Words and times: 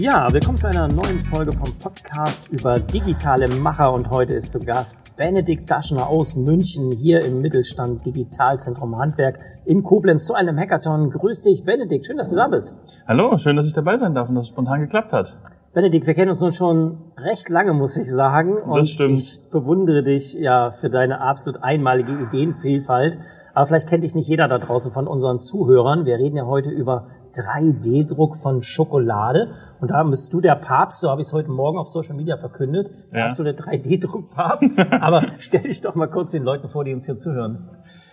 Ja, 0.00 0.26
willkommen 0.32 0.58
zu 0.58 0.68
einer 0.68 0.88
neuen 0.88 1.20
Folge 1.20 1.52
vom 1.52 1.72
Podcast 1.78 2.48
über 2.48 2.80
digitale 2.80 3.46
Macher 3.46 3.92
und 3.92 4.10
heute 4.10 4.34
ist 4.34 4.50
zu 4.50 4.58
Gast 4.58 5.16
Benedikt 5.16 5.70
Daschner 5.70 6.08
aus 6.08 6.34
München 6.34 6.90
hier 6.90 7.24
im 7.24 7.40
Mittelstand 7.40 8.04
Digitalzentrum 8.04 8.98
Handwerk 8.98 9.38
in 9.64 9.84
Koblenz 9.84 10.26
zu 10.26 10.34
einem 10.34 10.58
Hackathon. 10.58 11.10
Grüß 11.10 11.42
dich, 11.42 11.62
Benedikt. 11.62 12.06
Schön, 12.06 12.16
dass 12.16 12.30
du 12.30 12.36
da 12.36 12.48
bist. 12.48 12.74
Hallo, 13.06 13.38
schön, 13.38 13.54
dass 13.54 13.68
ich 13.68 13.72
dabei 13.72 13.96
sein 13.96 14.14
darf 14.14 14.28
und 14.28 14.34
dass 14.34 14.46
es 14.46 14.50
spontan 14.50 14.80
geklappt 14.80 15.12
hat. 15.12 15.36
Benedikt, 15.74 16.06
wir 16.06 16.14
kennen 16.14 16.30
uns 16.30 16.40
nun 16.40 16.52
schon 16.52 16.98
recht 17.18 17.48
lange, 17.48 17.72
muss 17.72 17.96
ich 17.96 18.08
sagen. 18.08 18.56
Und 18.58 18.78
das 18.78 18.90
stimmt. 18.90 19.18
ich 19.18 19.40
bewundere 19.50 20.04
dich 20.04 20.34
ja 20.34 20.70
für 20.70 20.88
deine 20.88 21.20
absolut 21.20 21.64
einmalige 21.64 22.12
Ideenvielfalt. 22.12 23.18
Aber 23.54 23.66
vielleicht 23.66 23.88
kennt 23.88 24.04
dich 24.04 24.14
nicht 24.14 24.28
jeder 24.28 24.46
da 24.46 24.58
draußen 24.58 24.92
von 24.92 25.08
unseren 25.08 25.40
Zuhörern. 25.40 26.04
Wir 26.06 26.16
reden 26.16 26.36
ja 26.36 26.46
heute 26.46 26.70
über 26.70 27.08
3D-Druck 27.36 28.36
von 28.36 28.62
Schokolade. 28.62 29.50
Und 29.80 29.90
da 29.90 30.02
bist 30.04 30.32
du 30.32 30.40
der 30.40 30.54
Papst, 30.54 31.00
so 31.00 31.10
habe 31.10 31.20
ich 31.20 31.26
es 31.26 31.32
heute 31.32 31.50
Morgen 31.50 31.76
auf 31.78 31.88
Social 31.88 32.14
Media 32.14 32.36
verkündet. 32.36 32.90
Der 33.12 33.20
Ja. 33.20 33.26
absolute 33.26 33.60
3D-Druck-Papst. 33.60 34.70
Aber 35.00 35.26
stell 35.38 35.62
dich 35.62 35.80
doch 35.80 35.96
mal 35.96 36.06
kurz 36.08 36.30
den 36.30 36.44
Leuten 36.44 36.68
vor, 36.68 36.84
die 36.84 36.94
uns 36.94 37.06
hier 37.06 37.16
zuhören. 37.16 37.68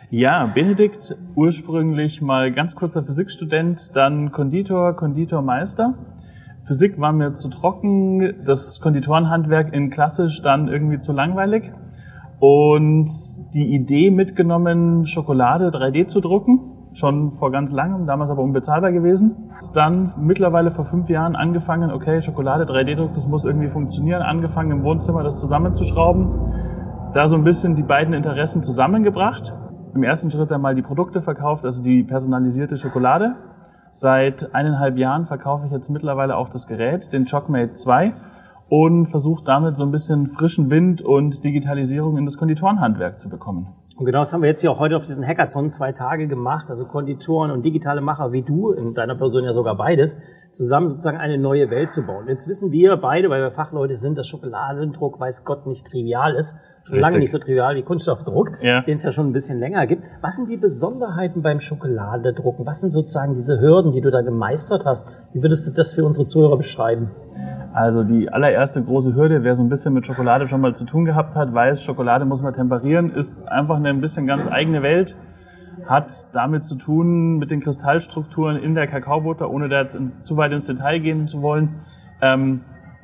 Ja, 0.09 0.45
Benedikt, 0.47 1.15
ursprünglich 1.35 2.21
mal 2.21 2.51
ganz 2.51 2.75
kurzer 2.75 3.03
Physikstudent, 3.03 3.95
dann 3.95 4.31
Konditor, 4.31 4.93
Konditormeister. 4.95 5.93
Physik 6.63 6.99
war 6.99 7.11
mir 7.11 7.33
zu 7.33 7.49
trocken, 7.49 8.45
das 8.45 8.81
Konditorenhandwerk 8.81 9.73
in 9.73 9.89
klassisch 9.89 10.41
dann 10.41 10.67
irgendwie 10.67 10.99
zu 10.99 11.11
langweilig. 11.11 11.71
Und 12.39 13.09
die 13.53 13.73
Idee 13.73 14.11
mitgenommen, 14.11 15.05
Schokolade 15.05 15.69
3D 15.69 16.07
zu 16.07 16.21
drucken, 16.21 16.59
schon 16.93 17.31
vor 17.33 17.51
ganz 17.51 17.71
langem, 17.71 18.05
damals 18.05 18.29
aber 18.29 18.41
unbezahlbar 18.41 18.91
gewesen. 18.91 19.51
Dann 19.73 20.13
mittlerweile 20.19 20.71
vor 20.71 20.85
fünf 20.85 21.09
Jahren 21.09 21.35
angefangen, 21.35 21.91
okay, 21.91 22.21
Schokolade 22.21 22.65
3D-Druck, 22.65 23.13
das 23.13 23.27
muss 23.27 23.45
irgendwie 23.45 23.69
funktionieren, 23.69 24.21
angefangen 24.21 24.71
im 24.71 24.83
Wohnzimmer 24.83 25.23
das 25.23 25.39
zusammenzuschrauben. 25.39 26.29
Da 27.13 27.27
so 27.27 27.35
ein 27.35 27.43
bisschen 27.43 27.75
die 27.75 27.83
beiden 27.83 28.13
Interessen 28.13 28.63
zusammengebracht. 28.63 29.53
Im 29.93 30.03
ersten 30.03 30.31
Schritt 30.31 30.51
einmal 30.51 30.75
die 30.75 30.81
Produkte 30.81 31.21
verkauft, 31.21 31.65
also 31.65 31.81
die 31.81 32.03
personalisierte 32.03 32.77
Schokolade. 32.77 33.35
Seit 33.91 34.55
eineinhalb 34.55 34.97
Jahren 34.97 35.25
verkaufe 35.25 35.65
ich 35.65 35.71
jetzt 35.71 35.89
mittlerweile 35.89 36.37
auch 36.37 36.49
das 36.49 36.65
Gerät, 36.65 37.11
den 37.11 37.25
Chockmate 37.25 37.73
2 37.73 38.13
und 38.69 39.07
versuche 39.07 39.43
damit 39.43 39.75
so 39.75 39.83
ein 39.83 39.91
bisschen 39.91 40.27
frischen 40.27 40.69
Wind 40.69 41.01
und 41.01 41.43
Digitalisierung 41.43 42.17
in 42.17 42.25
das 42.25 42.37
Konditorenhandwerk 42.37 43.19
zu 43.19 43.29
bekommen. 43.29 43.67
Und 44.01 44.05
genau 44.05 44.17
das 44.21 44.33
haben 44.33 44.41
wir 44.41 44.49
jetzt 44.49 44.61
hier 44.61 44.71
auch 44.71 44.79
heute 44.79 44.97
auf 44.97 45.05
diesen 45.05 45.23
Hackathon 45.23 45.69
zwei 45.69 45.91
Tage 45.91 46.27
gemacht. 46.27 46.71
Also 46.71 46.85
Konditoren 46.85 47.51
und 47.51 47.63
digitale 47.63 48.01
Macher 48.01 48.31
wie 48.31 48.41
du, 48.41 48.71
in 48.71 48.95
deiner 48.95 49.13
Person 49.13 49.43
ja 49.43 49.53
sogar 49.53 49.77
beides, 49.77 50.17
zusammen 50.49 50.87
sozusagen 50.87 51.17
eine 51.17 51.37
neue 51.37 51.69
Welt 51.69 51.91
zu 51.91 52.01
bauen. 52.01 52.27
Jetzt 52.27 52.47
wissen 52.47 52.71
wir 52.71 52.97
beide, 52.97 53.29
weil 53.29 53.43
wir 53.43 53.51
Fachleute 53.51 53.95
sind, 53.97 54.17
dass 54.17 54.27
Schokoladendruck, 54.27 55.19
weiß 55.19 55.45
Gott, 55.45 55.67
nicht 55.67 55.85
trivial 55.85 56.33
ist. 56.33 56.55
Schon 56.85 56.97
lange 56.97 57.17
Richtig. 57.17 57.21
nicht 57.21 57.31
so 57.31 57.37
trivial 57.37 57.75
wie 57.75 57.83
Kunststoffdruck, 57.83 58.53
Ja. 58.63 58.81
den 58.81 58.95
es 58.95 59.03
ja 59.03 59.11
schon 59.11 59.27
ein 59.27 59.33
bisschen 59.33 59.59
länger 59.59 59.85
gibt. 59.85 60.01
Was 60.21 60.35
sind 60.35 60.49
die 60.49 60.57
Besonderheiten 60.57 61.43
beim 61.43 61.59
Schokoladedrucken? 61.59 62.65
Was 62.65 62.79
sind 62.81 62.89
sozusagen 62.89 63.35
diese 63.35 63.61
Hürden, 63.61 63.91
die 63.91 64.01
du 64.01 64.09
da 64.09 64.21
gemeistert 64.21 64.83
hast? 64.87 65.09
Wie 65.31 65.43
würdest 65.43 65.67
du 65.69 65.73
das 65.73 65.93
für 65.93 66.03
unsere 66.03 66.25
Zuhörer 66.25 66.57
beschreiben? 66.57 67.11
Also 67.73 68.03
die 68.03 68.31
allererste 68.31 68.83
große 68.83 69.15
Hürde, 69.15 69.43
wer 69.43 69.55
so 69.55 69.63
ein 69.63 69.69
bisschen 69.69 69.93
mit 69.93 70.05
Schokolade 70.05 70.47
schon 70.47 70.59
mal 70.59 70.75
zu 70.75 70.83
tun 70.83 71.05
gehabt 71.05 71.35
hat, 71.35 71.53
weiß, 71.53 71.81
Schokolade 71.81 72.25
muss 72.25 72.41
man 72.41 72.53
temperieren, 72.53 73.11
ist 73.11 73.47
einfach 73.47 73.77
eine 73.77 73.89
ein 73.89 74.01
bisschen 74.01 74.27
ganz 74.27 74.45
eigene 74.51 74.81
Welt, 74.81 75.15
hat 75.85 76.27
damit 76.33 76.65
zu 76.65 76.75
tun 76.75 77.37
mit 77.37 77.49
den 77.49 77.61
Kristallstrukturen 77.61 78.57
in 78.57 78.75
der 78.75 78.87
Kakaobutter, 78.87 79.49
ohne 79.49 79.69
da 79.69 79.81
jetzt 79.81 79.95
in, 79.95 80.11
zu 80.23 80.35
weit 80.35 80.51
ins 80.51 80.65
Detail 80.65 80.99
gehen 80.99 81.29
zu 81.29 81.41
wollen. 81.41 81.75
Ähm, 82.21 82.61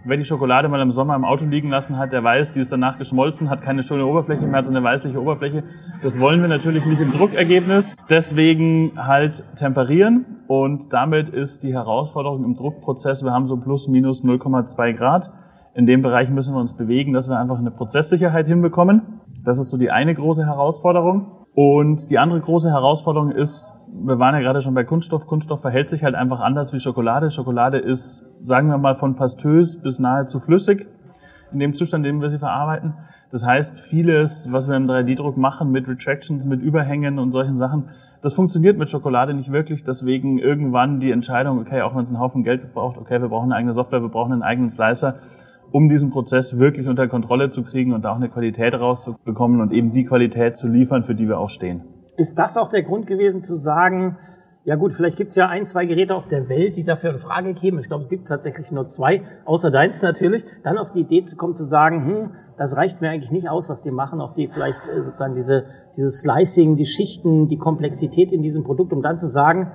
wer 0.08 0.18
die 0.18 0.26
Schokolade 0.26 0.70
mal 0.70 0.82
im 0.82 0.92
Sommer 0.92 1.16
im 1.16 1.26
Auto 1.26 1.44
liegen 1.44 1.70
lassen 1.70 1.98
hat, 1.98 2.14
der 2.14 2.24
weiß, 2.24 2.54
die 2.54 2.62
ist 2.62 2.72
danach 2.72 2.98
geschmolzen, 2.98 3.50
hat 3.50 3.62
keine 3.62 3.84
schöne 3.84 4.06
Oberfläche 4.06 4.46
mehr, 4.46 4.60
hat 4.60 4.66
so 4.66 4.72
eine 4.72 4.84
weißliche 4.84 5.22
Oberfläche. 5.22 5.64
Das 6.02 6.20
wollen 6.20 6.42
wir 6.42 6.48
natürlich 6.48 6.86
nicht 6.86 7.02
im 7.02 7.12
Druckergebnis. 7.12 7.96
Deswegen 8.10 8.94
halt 8.96 9.44
temperieren 9.58 10.26
und 10.48 10.94
damit 10.94 11.30
ist 11.30 11.64
die 11.64 11.74
Herausforderung 11.74 12.46
im 12.46 12.54
Druckprozess, 12.56 13.24
wir 13.24 13.32
haben 13.32 13.48
so 13.48 13.58
plus 13.58 13.88
minus 13.88 14.24
0,2 14.24 14.94
Grad. 14.94 15.30
In 15.74 15.86
dem 15.86 16.02
Bereich 16.02 16.30
müssen 16.30 16.54
wir 16.54 16.60
uns 16.60 16.74
bewegen, 16.74 17.14
dass 17.14 17.28
wir 17.28 17.38
einfach 17.38 17.60
eine 17.60 17.70
Prozesssicherheit 17.70 18.48
hinbekommen. 18.48 19.20
Das 19.44 19.60
ist 19.60 19.70
so 19.70 19.78
die 19.78 19.92
eine 19.92 20.16
große 20.16 20.46
Herausforderung. 20.46 21.46
Und 21.54 22.10
die 22.10 22.18
andere 22.18 22.40
große 22.40 22.70
Herausforderung 22.70 23.32
ist, 23.32 23.74
wir 24.04 24.20
waren 24.20 24.36
ja 24.36 24.42
gerade 24.42 24.62
schon 24.62 24.74
bei 24.74 24.84
Kunststoff. 24.84 25.26
Kunststoff 25.26 25.62
verhält 25.62 25.90
sich 25.90 26.04
halt 26.04 26.16
einfach 26.16 26.40
anders 26.40 26.74
wie 26.74 26.80
Schokolade. 26.80 27.32
Schokolade 27.32 27.78
ist, 27.78 28.26
sagen 28.44 28.70
wir 28.70 28.78
mal, 28.78 28.96
von 28.96 29.16
pastös 29.16 29.82
bis 29.82 30.00
nahezu 30.00 30.40
flüssig 30.40 30.88
in 31.52 31.60
dem 31.60 31.74
Zustand, 31.74 32.06
in 32.06 32.16
dem 32.16 32.22
wir 32.22 32.30
sie 32.30 32.40
verarbeiten. 32.40 32.94
Das 33.32 33.46
heißt, 33.46 33.80
vieles, 33.80 34.52
was 34.52 34.68
wir 34.68 34.76
im 34.76 34.88
3D-Druck 34.88 35.38
machen 35.38 35.72
mit 35.72 35.88
Retractions, 35.88 36.46
mit 36.46 36.62
Überhängen 36.62 37.20
und 37.20 37.32
solchen 37.32 37.58
Sachen, 37.58 37.90
das 38.22 38.34
funktioniert 38.34 38.78
mit 38.78 38.90
Schokolade 38.90 39.34
nicht 39.34 39.52
wirklich. 39.52 39.84
Deswegen 39.84 40.40
irgendwann 40.40 41.00
die 41.00 41.12
Entscheidung, 41.12 41.60
okay, 41.60 41.82
auch 41.82 41.96
wenn 41.96 42.04
es 42.04 42.10
einen 42.10 42.20
Haufen 42.20 42.44
Geld 42.44 42.74
braucht, 42.74 42.98
okay, 42.98 43.22
wir 43.22 43.30
brauchen 43.30 43.52
eine 43.52 43.56
eigene 43.56 43.74
Software, 43.74 44.02
wir 44.02 44.10
brauchen 44.10 44.34
einen 44.34 44.44
eigenen 44.44 44.70
Slicer, 44.70 45.16
um 45.72 45.90
diesen 45.90 46.10
Prozess 46.10 46.58
wirklich 46.58 46.88
unter 46.88 47.08
Kontrolle 47.08 47.50
zu 47.50 47.64
kriegen 47.64 47.94
und 47.94 48.04
da 48.06 48.12
auch 48.12 48.16
eine 48.16 48.30
Qualität 48.30 48.74
rauszubekommen 48.74 49.62
und 49.62 49.74
eben 49.74 49.92
die 49.92 50.06
Qualität 50.06 50.58
zu 50.58 50.68
liefern, 50.68 51.04
für 51.04 51.16
die 51.16 51.28
wir 51.28 51.38
auch 51.38 51.50
stehen. 51.50 51.82
Ist 52.18 52.38
das 52.38 52.58
auch 52.58 52.70
der 52.70 52.84
Grund 52.84 53.08
gewesen 53.08 53.42
zu 53.42 53.56
sagen, 53.56 54.18
ja 54.68 54.76
gut, 54.76 54.92
vielleicht 54.92 55.16
gibt 55.16 55.30
es 55.30 55.38
ja 55.38 55.48
ein, 55.48 55.64
zwei 55.64 55.86
Geräte 55.86 56.14
auf 56.14 56.28
der 56.28 56.50
Welt, 56.50 56.76
die 56.76 56.84
dafür 56.84 57.12
in 57.12 57.20
Frage 57.20 57.54
kämen. 57.54 57.80
Ich 57.80 57.88
glaube, 57.88 58.04
es 58.04 58.10
gibt 58.10 58.28
tatsächlich 58.28 58.70
nur 58.70 58.86
zwei, 58.88 59.22
außer 59.46 59.72
deins 59.72 60.02
natürlich. 60.02 60.44
Dann 60.62 60.78
auf 60.78 60.92
die 60.92 61.00
Idee 61.00 61.24
zu 61.24 61.38
kommen, 61.38 61.56
zu 61.56 61.64
sagen, 61.64 62.06
hm, 62.06 62.32
das 62.58 62.76
reicht 62.76 63.00
mir 63.00 63.10
eigentlich 63.10 63.32
nicht 63.32 63.50
aus, 63.50 63.70
was 63.70 63.82
die 63.82 63.92
machen. 63.92 64.20
Auch 64.20 64.34
die 64.34 64.50
vielleicht 64.50 64.90
äh, 64.90 65.02
sozusagen 65.02 65.36
diese, 65.36 65.68
dieses 65.96 66.20
Slicing, 66.20 66.76
die 66.76 66.86
Schichten, 66.86 67.48
die 67.48 67.58
Komplexität 67.58 68.34
in 68.34 68.42
diesem 68.42 68.66
Produkt, 68.66 68.92
um 68.92 69.02
dann 69.02 69.18
zu 69.18 69.30
sagen, 69.30 69.72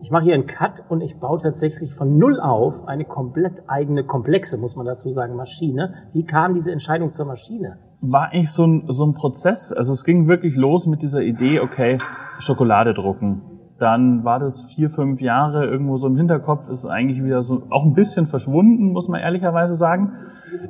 ich 0.00 0.10
mache 0.10 0.24
hier 0.24 0.34
einen 0.34 0.46
Cut 0.46 0.82
und 0.88 1.00
ich 1.00 1.20
baue 1.20 1.38
tatsächlich 1.38 1.94
von 1.94 2.18
Null 2.18 2.40
auf 2.40 2.88
eine 2.88 3.04
komplett 3.04 3.62
eigene, 3.68 4.02
komplexe, 4.02 4.58
muss 4.58 4.74
man 4.74 4.84
dazu 4.84 5.10
sagen, 5.10 5.36
Maschine. 5.36 5.94
Wie 6.12 6.24
kam 6.24 6.54
diese 6.54 6.72
Entscheidung 6.72 7.12
zur 7.12 7.26
Maschine? 7.26 7.78
War 8.10 8.30
eigentlich 8.30 8.50
so 8.50 8.66
ein, 8.66 8.84
so 8.88 9.04
ein 9.04 9.14
Prozess. 9.14 9.72
Also 9.72 9.92
es 9.92 10.04
ging 10.04 10.28
wirklich 10.28 10.56
los 10.56 10.86
mit 10.86 11.02
dieser 11.02 11.22
Idee, 11.22 11.60
okay, 11.60 11.98
Schokolade 12.38 12.94
drucken. 12.94 13.42
Dann 13.78 14.24
war 14.24 14.38
das 14.38 14.64
vier, 14.74 14.88
fünf 14.90 15.20
Jahre 15.20 15.66
irgendwo 15.66 15.96
so 15.96 16.06
im 16.06 16.16
Hinterkopf, 16.16 16.68
ist 16.68 16.86
eigentlich 16.86 17.22
wieder 17.22 17.42
so 17.42 17.64
auch 17.70 17.84
ein 17.84 17.94
bisschen 17.94 18.26
verschwunden, 18.26 18.92
muss 18.92 19.08
man 19.08 19.20
ehrlicherweise 19.20 19.74
sagen. 19.74 20.12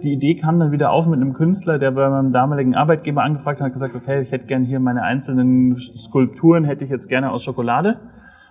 Die 0.03 0.13
Idee 0.13 0.37
kam 0.37 0.59
dann 0.59 0.73
wieder 0.73 0.91
auf 0.91 1.07
mit 1.07 1.21
einem 1.21 1.35
Künstler, 1.35 1.79
der 1.79 1.91
bei 1.91 2.09
meinem 2.09 2.33
damaligen 2.33 2.75
Arbeitgeber 2.75 3.23
angefragt 3.23 3.61
hat 3.61 3.73
gesagt, 3.73 3.95
okay, 3.95 4.23
ich 4.23 4.33
hätte 4.33 4.47
gern 4.47 4.65
hier 4.65 4.81
meine 4.81 5.03
einzelnen 5.03 5.77
Skulpturen, 5.79 6.65
hätte 6.65 6.85
ich 6.85 6.91
jetzt 6.91 7.09
gerne 7.09 7.31
aus 7.31 7.45
Schokolade. 7.45 7.99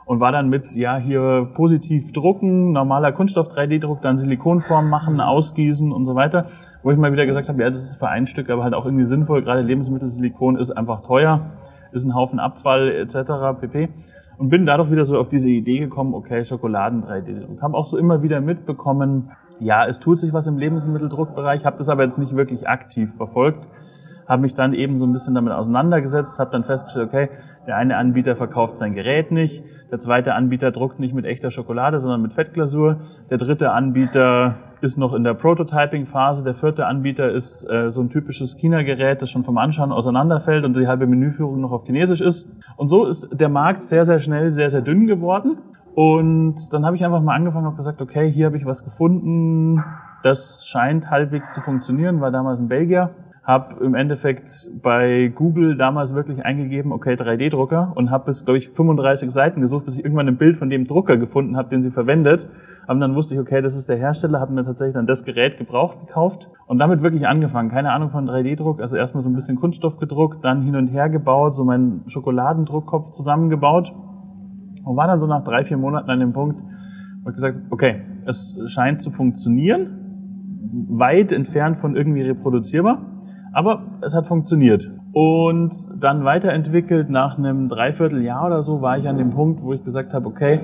Und 0.06 0.20
war 0.20 0.32
dann 0.32 0.50
mit, 0.50 0.74
ja, 0.76 0.98
hier 0.98 1.50
positiv 1.54 2.12
drucken, 2.12 2.74
normaler 2.74 3.12
Kunststoff 3.12 3.50
3D-Druck, 3.50 4.02
dann 4.02 4.18
Silikonform 4.18 4.90
machen, 4.90 5.22
ausgießen 5.22 5.92
und 5.92 6.06
so 6.06 6.16
weiter. 6.16 6.48
Wo 6.84 6.92
ich 6.92 6.98
mal 6.98 7.14
wieder 7.14 7.26
gesagt 7.26 7.48
habe, 7.48 7.62
ja, 7.62 7.70
das 7.70 7.82
ist 7.82 7.96
für 7.96 8.10
ein 8.10 8.28
Stück, 8.28 8.50
aber 8.50 8.64
halt 8.64 8.74
auch 8.74 8.86
irgendwie 8.86 9.06
sinnvoll. 9.06 9.42
Gerade 9.42 9.62
Lebensmittelsilikon 9.62 10.58
ist 10.58 10.72
einfach 10.72 11.04
teuer, 11.04 11.52
ist 11.94 12.04
ein 12.04 12.14
Haufen 12.14 12.40
Abfall 12.40 12.90
etc. 12.90 13.60
pp. 13.62 13.90
Und 14.38 14.50
bin 14.50 14.66
dadurch 14.66 14.92
wieder 14.92 15.06
so 15.06 15.18
auf 15.18 15.30
diese 15.30 15.48
Idee 15.48 15.80
gekommen, 15.80 16.14
okay, 16.14 16.44
Schokoladen 16.44 17.04
3D-Druck. 17.04 17.62
Habe 17.62 17.78
auch 17.78 17.86
so 17.86 17.98
immer 17.98 18.22
wieder 18.22 18.42
mitbekommen, 18.42 19.32
ja, 19.60 19.86
es 19.86 20.00
tut 20.00 20.20
sich 20.20 20.34
was 20.34 20.48
im 20.48 20.58
Lebensmitteldruckbereich, 20.58 21.64
habe 21.64 21.78
das 21.78 21.88
aber 21.88 22.04
jetzt 22.04 22.18
nicht 22.18 22.36
wirklich 22.36 22.68
aktiv 22.68 23.14
verfolgt 23.16 23.66
habe 24.28 24.42
mich 24.42 24.54
dann 24.54 24.74
eben 24.74 25.00
so 25.00 25.06
ein 25.06 25.14
bisschen 25.14 25.34
damit 25.34 25.54
auseinandergesetzt, 25.54 26.40
habe 26.40 26.52
dann 26.52 26.64
festgestellt, 26.64 27.08
okay, 27.08 27.30
der 27.68 27.78
eine 27.78 27.98
Anbieter 27.98 28.36
verkauft 28.36 28.78
sein 28.78 28.94
Gerät 28.94 29.32
nicht, 29.32 29.64
der 29.92 30.00
zweite 30.00 30.34
Anbieter 30.34 30.72
druckt 30.72 31.00
nicht 31.00 31.14
mit 31.14 31.26
echter 31.26 31.52
Schokolade, 31.52 32.00
sondern 32.00 32.22
mit 32.22 32.34
Fettglasur, 32.34 32.98
der 33.30 33.38
dritte 33.38 33.72
Anbieter 33.72 34.56
ist 34.82 34.98
noch 34.98 35.14
in 35.14 35.24
der 35.24 35.34
Prototyping-Phase, 35.34 36.44
der 36.44 36.56
vierte 36.56 36.86
Anbieter 36.86 37.32
ist 37.32 37.64
äh, 37.70 37.90
so 37.92 38.02
ein 38.02 38.10
typisches 38.10 38.58
China-Gerät, 38.58 39.22
das 39.22 39.32
schon 39.32 39.44
vom 39.44 39.58
Anschauen 39.58 39.92
auseinanderfällt 39.92 40.66
und 40.66 40.76
die 40.76 40.88
halbe 40.88 41.08
Menüführung 41.08 41.62
noch 41.62 41.72
auf 41.72 41.86
Chinesisch 41.86 42.22
ist. 42.22 42.50
Und 42.76 42.90
so 42.90 43.06
ist 43.06 43.30
der 43.32 43.50
Markt 43.50 43.84
sehr, 43.84 44.04
sehr 44.04 44.20
schnell 44.20 44.52
sehr, 44.52 44.70
sehr 44.70 44.82
dünn 44.82 45.08
geworden. 45.08 45.58
Und 45.96 46.74
dann 46.74 46.86
habe 46.86 46.96
ich 46.96 47.06
einfach 47.06 47.22
mal 47.22 47.36
angefangen 47.36 47.68
und 47.68 47.78
gesagt, 47.78 48.02
okay, 48.02 48.32
hier 48.32 48.48
habe 48.48 48.58
ich 48.58 48.66
was 48.66 48.84
gefunden, 48.84 49.84
das 50.24 50.66
scheint 50.66 51.10
halbwegs 51.10 51.54
zu 51.54 51.62
funktionieren, 51.62 52.20
war 52.20 52.32
damals 52.32 52.60
ein 52.60 52.68
Belgier, 52.68 53.12
habe 53.44 53.84
im 53.84 53.94
Endeffekt 53.94 54.70
bei 54.82 55.30
Google 55.36 55.76
damals 55.76 56.16
wirklich 56.16 56.46
eingegeben, 56.46 56.94
okay, 56.94 57.16
3D-Drucker 57.16 57.92
und 57.96 58.10
habe 58.10 58.26
bis, 58.26 58.46
glaube 58.46 58.58
ich, 58.58 58.70
35 58.70 59.32
Seiten 59.32 59.60
gesucht, 59.60 59.86
bis 59.86 59.98
ich 59.98 60.06
irgendwann 60.06 60.30
ein 60.30 60.38
Bild 60.38 60.58
von 60.58 60.70
dem 60.70 60.86
Drucker 60.86 61.18
gefunden 61.18 61.58
habe, 61.58 61.68
den 61.68 61.84
sie 61.84 61.92
verwendet. 61.92 62.48
Aber 62.88 63.00
dann 63.02 63.16
wusste 63.16 63.34
ich, 63.34 63.42
okay, 63.42 63.62
das 63.62 63.76
ist 63.76 63.90
der 63.90 63.98
Hersteller, 63.98 64.40
habe 64.40 64.54
mir 64.54 64.64
tatsächlich 64.64 64.94
dann 64.94 65.08
das 65.08 65.26
Gerät 65.26 65.58
gebraucht 65.58 66.00
gekauft 66.00 66.50
und 66.68 66.80
damit 66.80 67.02
wirklich 67.02 67.28
angefangen. 67.28 67.70
Keine 67.70 67.92
Ahnung 67.92 68.12
von 68.12 68.30
3D-Druck, 68.30 68.80
also 68.80 68.96
erstmal 68.96 69.24
so 69.24 69.30
ein 69.30 69.36
bisschen 69.36 69.58
Kunststoff 69.58 70.00
gedruckt, 70.00 70.44
dann 70.44 70.62
hin 70.62 70.78
und 70.78 70.88
her 70.88 71.10
gebaut, 71.10 71.54
so 71.54 71.66
meinen 71.66 72.04
Schokoladendruckkopf 72.08 73.12
zusammengebaut 73.12 73.94
und 74.86 74.96
war 74.96 75.08
dann 75.08 75.20
so 75.20 75.28
nach 75.28 75.44
drei, 75.44 75.66
vier 75.66 75.78
Monaten 75.78 76.10
an 76.10 76.20
dem 76.22 76.32
Punkt, 76.32 76.62
wo 77.24 77.30
ich 77.30 77.36
gesagt, 77.36 77.58
okay, 77.72 78.04
es 78.26 78.58
scheint 78.68 79.02
zu 79.02 79.12
funktionieren, 79.12 80.00
weit 80.90 81.34
entfernt 81.34 81.80
von 81.80 81.98
irgendwie 81.98 82.22
reproduzierbar 82.22 83.13
aber 83.54 83.84
es 84.02 84.14
hat 84.14 84.28
funktioniert. 84.28 84.90
Und 85.14 85.74
dann 86.02 86.26
weiterentwickelt, 86.26 87.10
nach 87.10 87.38
einem 87.38 87.70
Dreivierteljahr 87.70 88.48
oder 88.48 88.64
so, 88.64 88.82
war 88.82 88.98
ich 88.98 89.08
an 89.08 89.18
dem 89.18 89.32
Punkt, 89.32 89.62
wo 89.62 89.74
ich 89.74 89.84
gesagt 89.84 90.14
habe, 90.14 90.28
okay, 90.28 90.60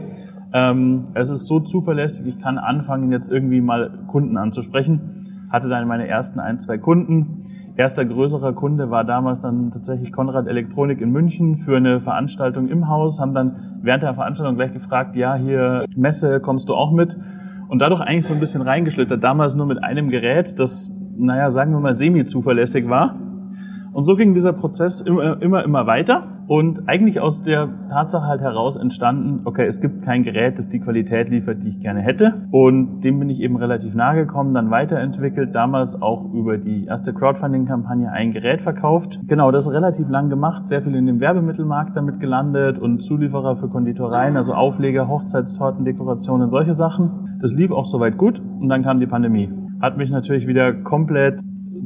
ähm, 0.54 1.10
es 1.14 1.30
ist 1.30 1.46
so 1.46 1.60
zuverlässig, 1.60 2.26
ich 2.26 2.40
kann 2.42 2.58
anfangen, 2.58 3.12
jetzt 3.12 3.32
irgendwie 3.32 3.62
mal 3.62 3.92
Kunden 4.08 4.38
anzusprechen. 4.38 5.48
Hatte 5.52 5.70
dann 5.70 5.88
meine 5.88 6.08
ersten 6.08 6.40
ein, 6.40 6.60
zwei 6.60 6.78
Kunden. 6.80 7.46
Erster 7.76 8.04
größerer 8.04 8.54
Kunde 8.54 8.90
war 8.90 9.04
damals 9.04 9.42
dann 9.42 9.72
tatsächlich 9.72 10.12
Konrad 10.12 10.48
Elektronik 10.48 11.00
in 11.00 11.12
München 11.12 11.58
für 11.58 11.78
eine 11.78 12.02
Veranstaltung 12.02 12.68
im 12.68 12.90
Haus, 12.90 13.22
haben 13.22 13.34
dann 13.34 13.80
während 13.82 14.04
der 14.04 14.16
Veranstaltung 14.16 14.56
gleich 14.56 14.74
gefragt, 14.74 15.16
ja, 15.16 15.36
hier 15.36 15.86
Messe, 15.96 16.40
kommst 16.42 16.68
du 16.68 16.74
auch 16.74 16.92
mit? 16.92 17.16
Und 17.70 17.80
dadurch 17.80 18.02
eigentlich 18.02 18.26
so 18.26 18.34
ein 18.34 18.40
bisschen 18.40 18.64
reingeschlittert, 18.64 19.24
damals 19.24 19.56
nur 19.56 19.66
mit 19.66 19.82
einem 19.82 20.10
Gerät, 20.10 20.60
das 20.60 20.92
naja, 21.20 21.52
sagen 21.52 21.72
wir 21.74 21.80
mal, 21.80 21.96
semi-zuverlässig 21.96 22.90
war. 22.90 23.16
Und 23.92 24.04
so 24.04 24.16
ging 24.16 24.34
dieser 24.34 24.54
Prozess 24.54 25.02
immer, 25.02 25.42
immer, 25.42 25.64
immer 25.64 25.88
weiter 25.88 26.40
und 26.50 26.90
eigentlich 26.90 27.20
aus 27.20 27.44
der 27.44 27.70
Tatsache 27.90 28.26
halt 28.26 28.42
heraus 28.42 28.76
entstanden, 28.76 29.42
okay, 29.46 29.68
es 29.68 29.82
gibt 29.82 30.04
kein 30.04 30.24
Gerät, 30.24 30.58
das 30.58 30.68
die 30.68 30.80
Qualität 30.80 31.30
liefert, 31.30 31.62
die 31.64 31.70
ich 31.70 31.80
gerne 31.80 32.02
hätte. 32.02 32.48
Und 32.50 33.02
dem 33.02 33.20
bin 33.20 33.30
ich 33.30 33.40
eben 33.40 33.56
relativ 33.56 33.94
nahe 33.94 34.16
gekommen, 34.16 34.56
dann 34.56 34.72
weiterentwickelt, 34.72 35.54
damals 35.54 36.02
auch 36.02 36.34
über 36.34 36.58
die 36.58 36.86
erste 36.86 37.14
Crowdfunding-Kampagne 37.14 38.12
ein 38.12 38.32
Gerät 38.32 38.64
verkauft. 38.64 39.20
Genau, 39.28 39.52
das 39.52 39.72
relativ 39.72 40.10
lang 40.10 40.30
gemacht, 40.30 40.66
sehr 40.66 40.82
viel 40.82 40.96
in 40.96 41.06
dem 41.06 41.20
Werbemittelmarkt 41.20 41.96
damit 41.96 42.20
gelandet 42.20 42.80
und 42.80 43.00
Zulieferer 43.02 43.58
für 43.58 43.70
Konditoreien, 43.70 44.36
also 44.36 44.54
Aufleger, 44.54 45.08
Hochzeitstorten, 45.08 45.86
Dekorationen, 45.86 46.50
solche 46.50 46.74
Sachen. 46.74 47.38
Das 47.42 47.54
lief 47.54 47.72
auch 47.72 47.86
soweit 47.86 48.18
gut 48.18 48.42
und 48.60 48.70
dann 48.70 48.82
kam 48.82 49.00
die 49.00 49.08
Pandemie 49.08 49.50
hat 49.82 49.98
mich 49.98 50.10
natürlich 50.10 50.48
wieder 50.48 50.74
komplett 50.74 51.42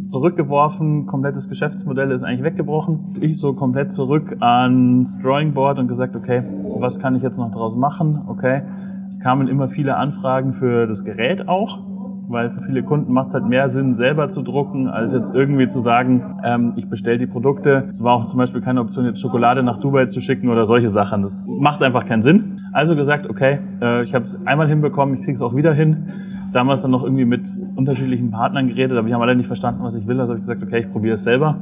zurückgeworfen, 0.07 1.05
komplettes 1.05 1.49
Geschäftsmodell 1.49 2.11
ist 2.11 2.23
eigentlich 2.23 2.43
weggebrochen. 2.43 3.17
Ich 3.21 3.39
so 3.39 3.53
komplett 3.53 3.93
zurück 3.93 4.35
ans 4.39 5.19
Drawing 5.19 5.53
Board 5.53 5.79
und 5.79 5.87
gesagt, 5.87 6.15
okay, 6.15 6.43
was 6.77 6.99
kann 6.99 7.15
ich 7.15 7.23
jetzt 7.23 7.37
noch 7.37 7.51
draus 7.51 7.75
machen? 7.75 8.21
Okay, 8.27 8.63
es 9.09 9.19
kamen 9.19 9.47
immer 9.47 9.69
viele 9.69 9.95
Anfragen 9.95 10.53
für 10.53 10.87
das 10.87 11.03
Gerät 11.03 11.47
auch, 11.47 11.79
weil 12.27 12.49
für 12.49 12.61
viele 12.63 12.83
Kunden 12.83 13.13
macht 13.13 13.27
es 13.27 13.33
halt 13.33 13.45
mehr 13.45 13.69
Sinn, 13.69 13.93
selber 13.93 14.29
zu 14.29 14.41
drucken, 14.41 14.87
als 14.87 15.13
jetzt 15.13 15.33
irgendwie 15.33 15.67
zu 15.67 15.79
sagen, 15.79 16.39
ähm, 16.43 16.73
ich 16.75 16.89
bestelle 16.89 17.19
die 17.19 17.27
Produkte. 17.27 17.87
Es 17.89 18.03
war 18.03 18.13
auch 18.15 18.25
zum 18.25 18.39
Beispiel 18.39 18.61
keine 18.61 18.81
Option, 18.81 19.05
jetzt 19.05 19.21
Schokolade 19.21 19.61
nach 19.61 19.79
Dubai 19.79 20.07
zu 20.07 20.19
schicken 20.19 20.49
oder 20.49 20.65
solche 20.65 20.89
Sachen. 20.89 21.21
Das 21.21 21.47
macht 21.59 21.81
einfach 21.81 22.05
keinen 22.05 22.23
Sinn. 22.23 22.61
Also 22.73 22.95
gesagt, 22.95 23.29
okay, 23.29 23.59
äh, 23.81 24.03
ich 24.03 24.13
habe 24.15 24.25
es 24.25 24.39
einmal 24.47 24.67
hinbekommen, 24.67 25.15
ich 25.15 25.21
kriege 25.21 25.35
es 25.35 25.41
auch 25.41 25.55
wieder 25.55 25.73
hin 25.73 26.07
damals 26.53 26.81
dann 26.81 26.91
noch 26.91 27.03
irgendwie 27.03 27.25
mit 27.25 27.47
unterschiedlichen 27.75 28.31
Partnern 28.31 28.67
geredet, 28.67 28.97
aber 28.97 29.07
ich 29.07 29.13
habe 29.13 29.23
alle 29.23 29.35
nicht 29.35 29.47
verstanden, 29.47 29.83
was 29.83 29.95
ich 29.95 30.07
will. 30.07 30.19
Also 30.19 30.33
habe 30.33 30.39
ich 30.39 30.45
gesagt, 30.45 30.63
okay, 30.63 30.79
ich 30.79 30.91
probiere 30.91 31.15
es 31.15 31.23
selber. 31.23 31.57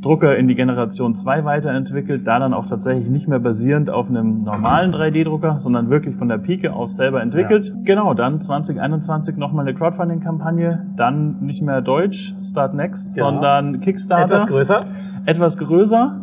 Drucker 0.00 0.36
in 0.36 0.46
die 0.46 0.54
Generation 0.54 1.16
2 1.16 1.44
weiterentwickelt, 1.44 2.24
da 2.24 2.38
dann 2.38 2.54
auch 2.54 2.68
tatsächlich 2.68 3.08
nicht 3.08 3.26
mehr 3.26 3.40
basierend 3.40 3.90
auf 3.90 4.08
einem 4.08 4.44
normalen 4.44 4.92
3D-Drucker, 4.94 5.58
sondern 5.58 5.90
wirklich 5.90 6.14
von 6.14 6.28
der 6.28 6.38
Pike 6.38 6.72
auf 6.72 6.90
selber 6.90 7.20
entwickelt. 7.20 7.66
Ja. 7.66 7.74
Genau, 7.82 8.14
dann 8.14 8.40
2021 8.40 9.36
nochmal 9.36 9.66
eine 9.66 9.76
Crowdfunding-Kampagne, 9.76 10.86
dann 10.96 11.40
nicht 11.40 11.62
mehr 11.62 11.80
Deutsch, 11.80 12.32
Start 12.48 12.74
Next, 12.74 13.16
genau. 13.16 13.30
sondern 13.30 13.80
Kickstarter. 13.80 14.26
Etwas 14.26 14.46
größer. 14.46 14.86
Etwas 15.26 15.58
größer. 15.58 16.20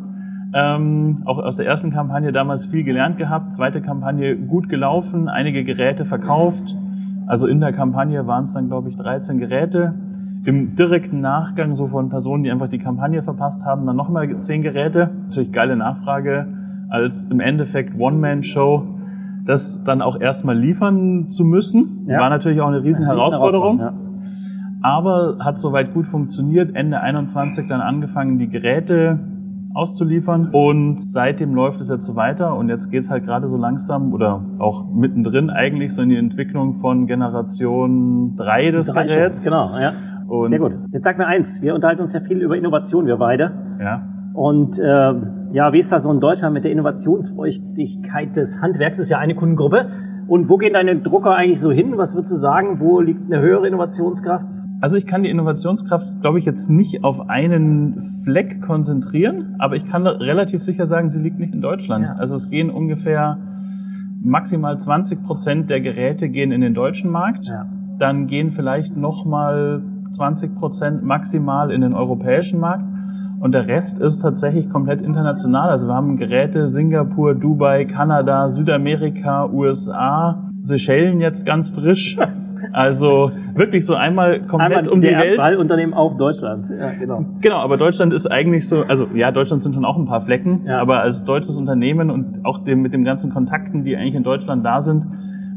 Ähm, 0.53 1.23
auch 1.25 1.39
aus 1.39 1.57
der 1.57 1.65
ersten 1.65 1.91
Kampagne 1.91 2.31
damals 2.31 2.65
viel 2.67 2.85
gelernt 2.85 3.17
gehabt, 3.17 3.53
zweite 3.53 3.81
Kampagne 3.81 4.37
gut 4.37 4.69
gelaufen, 4.69 5.27
einige 5.27 5.65
Geräte 5.65 6.05
verkauft, 6.05 6.77
also 7.27 7.47
in 7.47 7.59
der 7.59 7.73
Kampagne 7.73 8.27
waren 8.27 8.45
es 8.45 8.53
dann, 8.53 8.67
glaube 8.67 8.89
ich, 8.89 8.97
13 8.97 9.39
Geräte. 9.39 9.93
Im 10.45 10.75
direkten 10.75 11.21
Nachgang, 11.21 11.75
so 11.75 11.87
von 11.87 12.09
Personen, 12.09 12.43
die 12.43 12.51
einfach 12.51 12.69
die 12.69 12.77
Kampagne 12.77 13.23
verpasst 13.23 13.63
haben, 13.65 13.85
dann 13.87 13.95
nochmal 13.95 14.39
10 14.39 14.61
Geräte. 14.61 15.09
Natürlich 15.25 15.51
geile 15.51 15.75
Nachfrage, 15.75 16.47
als 16.89 17.23
im 17.23 17.39
Endeffekt 17.39 17.99
One-Man-Show 17.99 18.83
das 19.45 19.83
dann 19.83 20.01
auch 20.01 20.19
erstmal 20.19 20.57
liefern 20.57 21.29
zu 21.29 21.45
müssen. 21.45 22.05
Ja. 22.07 22.19
War 22.19 22.29
natürlich 22.29 22.61
auch 22.61 22.67
eine 22.67 22.83
riesen 22.83 23.03
ja, 23.03 23.09
Herausforderung. 23.09 23.79
Ja. 23.79 23.93
Aber 24.81 25.37
hat 25.39 25.59
soweit 25.59 25.93
gut 25.93 26.07
funktioniert. 26.07 26.75
Ende 26.75 26.99
21 26.99 27.67
dann 27.67 27.81
angefangen, 27.81 28.37
die 28.37 28.49
Geräte 28.49 29.19
auszuliefern. 29.75 30.49
Und 30.51 30.99
seitdem 30.99 31.53
läuft 31.53 31.81
es 31.81 31.89
jetzt 31.89 32.05
so 32.05 32.15
weiter 32.15 32.55
und 32.55 32.69
jetzt 32.69 32.89
geht 32.89 33.03
es 33.03 33.09
halt 33.09 33.25
gerade 33.25 33.47
so 33.49 33.57
langsam 33.57 34.13
oder 34.13 34.43
auch 34.57 34.85
mittendrin 34.91 35.49
eigentlich 35.49 35.93
so 35.93 36.01
in 36.01 36.09
die 36.09 36.15
Entwicklung 36.15 36.75
von 36.75 37.07
Generation 37.07 38.35
3 38.37 38.71
des 38.71 38.87
Drei 38.87 39.05
Geräts. 39.05 39.43
Schon, 39.43 39.51
genau, 39.51 39.77
ja. 39.77 39.93
Und 40.27 40.47
Sehr 40.47 40.59
gut. 40.59 40.71
Jetzt 40.91 41.03
sag 41.03 41.17
mir 41.17 41.27
eins, 41.27 41.61
wir 41.61 41.75
unterhalten 41.75 42.01
uns 42.01 42.13
ja 42.13 42.19
viel 42.19 42.41
über 42.41 42.57
Innovation, 42.57 43.05
wir 43.05 43.17
beide. 43.17 43.51
Ja. 43.79 44.07
Und 44.33 44.79
äh, 44.79 45.13
ja, 45.55 45.71
wie 45.71 45.79
ist 45.79 45.89
das 45.89 46.03
so 46.03 46.11
in 46.11 46.19
Deutschland 46.19 46.53
mit 46.53 46.65
der 46.65 46.73
Innovationsfreudigkeit 46.73 48.35
des 48.35 48.61
Handwerks? 48.61 48.97
Das 48.97 49.05
ist 49.05 49.09
ja 49.09 49.19
eine 49.19 49.35
Kundengruppe. 49.35 49.87
Und 50.27 50.49
wo 50.49 50.57
gehen 50.57 50.73
deine 50.73 50.97
Drucker 50.97 51.33
eigentlich 51.33 51.61
so 51.61 51.71
hin? 51.71 51.93
Was 51.95 52.13
würdest 52.13 52.33
du 52.33 52.35
sagen? 52.35 52.81
Wo 52.81 52.99
liegt 52.99 53.31
eine 53.31 53.41
höhere 53.41 53.65
Innovationskraft? 53.65 54.45
Also 54.81 54.97
ich 54.97 55.07
kann 55.07 55.23
die 55.23 55.29
Innovationskraft, 55.29 56.19
glaube 56.19 56.39
ich, 56.39 56.45
jetzt 56.45 56.69
nicht 56.69 57.05
auf 57.05 57.29
einen 57.29 58.21
Fleck 58.25 58.61
konzentrieren, 58.63 59.55
aber 59.57 59.77
ich 59.77 59.89
kann 59.89 60.05
relativ 60.05 60.61
sicher 60.61 60.87
sagen, 60.87 61.09
sie 61.09 61.19
liegt 61.19 61.39
nicht 61.39 61.53
in 61.53 61.61
Deutschland. 61.61 62.03
Ja. 62.03 62.15
Also 62.15 62.35
es 62.35 62.49
gehen 62.49 62.69
ungefähr 62.69 63.37
maximal 64.21 64.77
20 64.77 65.23
Prozent 65.23 65.69
der 65.69 65.79
Geräte 65.79 66.27
gehen 66.27 66.51
in 66.51 66.59
den 66.59 66.73
deutschen 66.73 67.09
Markt. 67.09 67.45
Ja. 67.45 67.65
Dann 67.97 68.27
gehen 68.27 68.51
vielleicht 68.51 68.97
nochmal 68.97 69.81
20 70.17 70.53
Prozent 70.53 71.03
maximal 71.03 71.71
in 71.71 71.79
den 71.79 71.93
europäischen 71.93 72.59
Markt. 72.59 72.83
Und 73.45 73.51
der 73.51 73.67
Rest 73.67 73.99
ist 74.01 74.23
tatsächlich 74.23 74.71
komplett 74.71 75.03
international. 75.03 75.69
Also 75.69 75.85
wir 75.85 75.93
haben 75.93 76.17
Geräte 76.17 76.71
Singapur, 76.71 77.35
Dubai, 77.35 77.85
Kanada, 77.85 78.49
Südamerika, 78.49 79.45
USA, 79.45 80.49
Seychellen 80.63 81.21
jetzt 81.21 81.45
ganz 81.45 81.69
frisch. 81.69 82.17
Also 82.71 83.29
wirklich 83.53 83.85
so 83.85 83.93
einmal 83.93 84.39
komplett 84.47 84.77
einmal 84.77 84.89
um 84.89 84.99
die 85.01 85.09
Welt. 85.09 85.37
Ballunternehmen 85.37 85.93
auch 85.93 86.17
Deutschland. 86.17 86.67
Ja, 86.69 86.91
genau. 86.93 87.23
Genau, 87.41 87.57
aber 87.57 87.77
Deutschland 87.77 88.13
ist 88.13 88.25
eigentlich 88.25 88.67
so, 88.67 88.81
also 88.81 89.07
ja, 89.13 89.29
Deutschland 89.31 89.61
sind 89.61 89.75
schon 89.75 89.85
auch 89.85 89.97
ein 89.97 90.07
paar 90.07 90.21
Flecken, 90.21 90.61
ja. 90.65 90.79
aber 90.79 91.01
als 91.01 91.23
deutsches 91.25 91.57
Unternehmen 91.57 92.09
und 92.09 92.43
auch 92.45 92.63
dem, 92.63 92.81
mit 92.81 92.93
den 92.93 93.03
ganzen 93.03 93.31
Kontakten, 93.31 93.83
die 93.83 93.95
eigentlich 93.95 94.15
in 94.15 94.23
Deutschland 94.23 94.65
da 94.65 94.81
sind, 94.81 95.05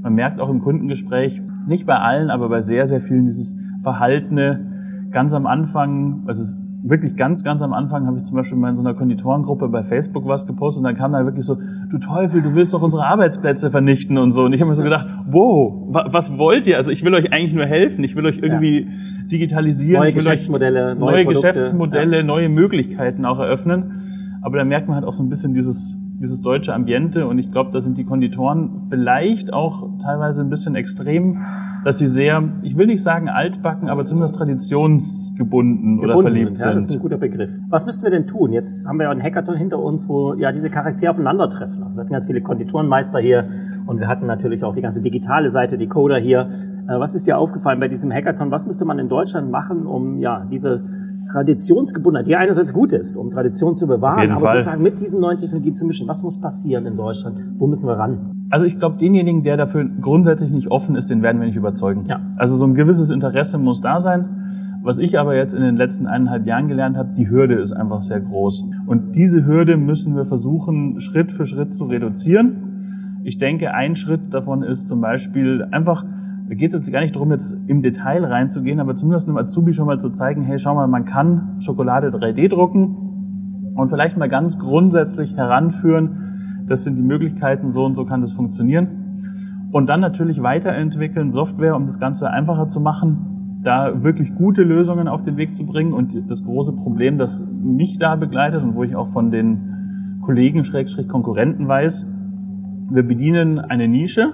man 0.02 0.12
merkt 0.14 0.40
auch 0.40 0.50
im 0.50 0.60
Kundengespräch, 0.60 1.40
nicht 1.66 1.86
bei 1.86 1.96
allen, 1.96 2.28
aber 2.30 2.50
bei 2.50 2.60
sehr, 2.60 2.86
sehr 2.86 3.00
vielen 3.00 3.24
dieses 3.26 3.56
Verhaltene 3.82 5.08
ganz 5.10 5.32
am 5.32 5.46
Anfang, 5.46 6.24
also 6.26 6.44
wirklich 6.82 7.16
ganz, 7.16 7.42
ganz 7.42 7.60
am 7.60 7.72
Anfang 7.72 8.06
habe 8.06 8.18
ich 8.18 8.24
zum 8.24 8.36
Beispiel 8.36 8.56
mal 8.56 8.70
in 8.70 8.76
so 8.76 8.82
einer 8.82 8.94
Konditorengruppe 8.94 9.68
bei 9.68 9.82
Facebook 9.82 10.26
was 10.26 10.46
gepostet 10.46 10.78
und 10.78 10.84
dann 10.84 10.96
kam 10.96 11.12
da 11.12 11.24
wirklich 11.24 11.44
so, 11.44 11.56
du 11.56 11.98
Teufel, 11.98 12.40
du 12.40 12.54
willst 12.54 12.72
doch 12.72 12.82
unsere 12.82 13.04
Arbeitsplätze 13.04 13.70
vernichten 13.70 14.16
und 14.16 14.32
so. 14.32 14.42
Und 14.44 14.52
ich 14.52 14.60
habe 14.60 14.70
mir 14.70 14.76
so 14.76 14.82
gedacht, 14.82 15.08
wow, 15.26 15.74
was 15.88 16.38
wollt 16.38 16.66
ihr? 16.66 16.76
Also 16.76 16.90
ich 16.90 17.04
will 17.04 17.14
euch 17.14 17.32
eigentlich 17.32 17.52
nur 17.52 17.66
helfen, 17.66 18.04
ich 18.04 18.14
will 18.14 18.26
euch 18.26 18.38
irgendwie 18.38 18.82
ja. 18.82 18.88
digitalisieren. 19.30 20.02
Neue 20.02 20.12
Geschäftsmodelle, 20.12 20.94
neue, 20.94 21.24
neue 21.24 21.26
Geschäftsmodelle, 21.26 22.18
ja. 22.18 22.22
neue 22.22 22.48
Möglichkeiten 22.48 23.24
auch 23.24 23.40
eröffnen. 23.40 24.38
Aber 24.42 24.58
da 24.58 24.64
merkt 24.64 24.86
man 24.86 24.94
halt 24.94 25.04
auch 25.04 25.12
so 25.12 25.22
ein 25.22 25.28
bisschen 25.28 25.54
dieses, 25.54 25.96
dieses 26.20 26.40
deutsche 26.40 26.72
Ambiente 26.74 27.26
und 27.26 27.38
ich 27.38 27.50
glaube, 27.50 27.70
da 27.72 27.80
sind 27.80 27.98
die 27.98 28.04
Konditoren 28.04 28.86
vielleicht 28.88 29.52
auch 29.52 29.88
teilweise 30.00 30.42
ein 30.42 30.50
bisschen 30.50 30.76
extrem 30.76 31.38
dass 31.84 31.98
sie 31.98 32.06
sehr, 32.06 32.42
ich 32.62 32.76
will 32.76 32.86
nicht 32.86 33.02
sagen 33.02 33.28
altbacken, 33.28 33.88
aber 33.88 34.06
zumindest 34.06 34.36
traditionsgebunden 34.36 35.68
Gebunden 35.68 36.00
oder 36.00 36.20
verliebt 36.20 36.58
sind. 36.58 36.66
Ja, 36.66 36.74
das 36.74 36.84
ist 36.84 36.92
ein 36.92 37.00
guter 37.00 37.16
Begriff. 37.16 37.50
Was 37.68 37.86
müssten 37.86 38.04
wir 38.04 38.10
denn 38.10 38.26
tun? 38.26 38.52
Jetzt 38.52 38.86
haben 38.86 38.98
wir 38.98 39.04
ja 39.04 39.10
einen 39.10 39.22
Hackathon 39.22 39.56
hinter 39.56 39.78
uns, 39.78 40.08
wo 40.08 40.34
ja 40.34 40.52
diese 40.52 40.70
Charaktere 40.70 41.10
aufeinandertreffen. 41.10 41.82
Also 41.82 41.96
wir 41.96 42.02
hatten 42.02 42.12
ganz 42.12 42.26
viele 42.26 42.40
Konditorenmeister 42.40 43.18
hier 43.18 43.48
und 43.86 44.00
wir 44.00 44.08
hatten 44.08 44.26
natürlich 44.26 44.64
auch 44.64 44.74
die 44.74 44.82
ganze 44.82 45.02
digitale 45.02 45.48
Seite, 45.48 45.78
die 45.78 45.86
Coder 45.86 46.18
hier. 46.18 46.48
Äh, 46.88 46.98
was 46.98 47.14
ist 47.14 47.26
dir 47.26 47.38
aufgefallen 47.38 47.80
bei 47.80 47.88
diesem 47.88 48.12
Hackathon? 48.12 48.50
Was 48.50 48.66
müsste 48.66 48.84
man 48.84 48.98
in 48.98 49.08
Deutschland 49.08 49.50
machen, 49.50 49.86
um 49.86 50.18
ja 50.18 50.46
diese 50.50 50.82
Traditionsgebundenheit, 51.30 52.26
die 52.26 52.36
einerseits 52.36 52.72
gut 52.72 52.92
ist, 52.92 53.16
um 53.16 53.30
Tradition 53.30 53.74
zu 53.74 53.86
bewahren, 53.86 54.30
aber 54.30 54.46
Fall. 54.46 54.56
sozusagen 54.56 54.82
mit 54.82 55.00
diesen 55.00 55.20
neuen 55.20 55.36
Technologien 55.36 55.74
zu 55.74 55.86
mischen. 55.86 56.08
Was 56.08 56.22
muss 56.22 56.40
passieren 56.40 56.86
in 56.86 56.96
Deutschland? 56.96 57.38
Wo 57.58 57.66
müssen 57.66 57.88
wir 57.88 57.98
ran? 57.98 58.46
Also 58.50 58.66
ich 58.66 58.78
glaube, 58.78 58.96
denjenigen, 58.98 59.42
der 59.42 59.56
dafür 59.56 59.84
grundsätzlich 60.00 60.50
nicht 60.50 60.70
offen 60.70 60.96
ist, 60.96 61.10
den 61.10 61.22
werden 61.22 61.40
wir 61.40 61.46
nicht 61.46 61.56
überzeugen. 61.56 62.04
Ja. 62.06 62.20
Also 62.36 62.56
so 62.56 62.64
ein 62.64 62.74
gewisses 62.74 63.10
Interesse 63.10 63.58
muss 63.58 63.80
da 63.80 64.00
sein. 64.00 64.38
Was 64.82 64.98
ich 64.98 65.18
aber 65.18 65.36
jetzt 65.36 65.54
in 65.54 65.60
den 65.60 65.76
letzten 65.76 66.06
eineinhalb 66.06 66.46
Jahren 66.46 66.68
gelernt 66.68 66.96
habe, 66.96 67.10
die 67.14 67.28
Hürde 67.28 67.56
ist 67.56 67.72
einfach 67.72 68.02
sehr 68.02 68.20
groß. 68.20 68.64
Und 68.86 69.16
diese 69.16 69.44
Hürde 69.44 69.76
müssen 69.76 70.16
wir 70.16 70.24
versuchen, 70.24 71.00
Schritt 71.00 71.32
für 71.32 71.46
Schritt 71.46 71.74
zu 71.74 71.84
reduzieren. 71.84 73.20
Ich 73.24 73.38
denke, 73.38 73.74
ein 73.74 73.96
Schritt 73.96 74.32
davon 74.32 74.62
ist 74.62 74.88
zum 74.88 75.00
Beispiel 75.00 75.66
einfach, 75.72 76.04
da 76.48 76.54
geht 76.54 76.72
es 76.72 76.78
jetzt 76.78 76.92
gar 76.92 77.00
nicht 77.00 77.14
darum, 77.14 77.30
jetzt 77.30 77.54
im 77.66 77.82
Detail 77.82 78.24
reinzugehen, 78.24 78.80
aber 78.80 78.96
zumindest 78.96 79.28
einem 79.28 79.36
Azubi 79.36 79.74
schon 79.74 79.86
mal 79.86 80.00
zu 80.00 80.10
zeigen, 80.10 80.42
hey, 80.42 80.58
schau 80.58 80.74
mal, 80.74 80.86
man 80.86 81.04
kann 81.04 81.56
Schokolade 81.60 82.08
3D 82.08 82.48
drucken 82.48 83.72
und 83.74 83.88
vielleicht 83.90 84.16
mal 84.16 84.30
ganz 84.30 84.58
grundsätzlich 84.58 85.36
heranführen, 85.36 86.64
das 86.66 86.84
sind 86.84 86.96
die 86.96 87.02
Möglichkeiten, 87.02 87.70
so 87.70 87.84
und 87.84 87.96
so 87.96 88.06
kann 88.06 88.22
das 88.22 88.32
funktionieren. 88.32 89.68
Und 89.72 89.88
dann 89.88 90.00
natürlich 90.00 90.42
weiterentwickeln, 90.42 91.30
Software, 91.32 91.76
um 91.76 91.86
das 91.86 92.00
Ganze 92.00 92.30
einfacher 92.30 92.68
zu 92.68 92.80
machen, 92.80 93.60
da 93.62 94.02
wirklich 94.02 94.34
gute 94.34 94.62
Lösungen 94.62 95.08
auf 95.08 95.22
den 95.22 95.36
Weg 95.36 95.54
zu 95.54 95.66
bringen. 95.66 95.92
Und 95.92 96.14
das 96.30 96.44
große 96.44 96.72
Problem, 96.72 97.18
das 97.18 97.46
mich 97.46 97.98
da 97.98 98.16
begleitet 98.16 98.62
und 98.62 98.74
wo 98.74 98.84
ich 98.84 98.96
auch 98.96 99.08
von 99.08 99.30
den 99.30 100.20
Kollegen, 100.22 100.64
Schrägstrich 100.64 101.08
Konkurrenten 101.08 101.68
weiß, 101.68 102.06
wir 102.90 103.02
bedienen 103.02 103.58
eine 103.58 103.88
Nische, 103.88 104.32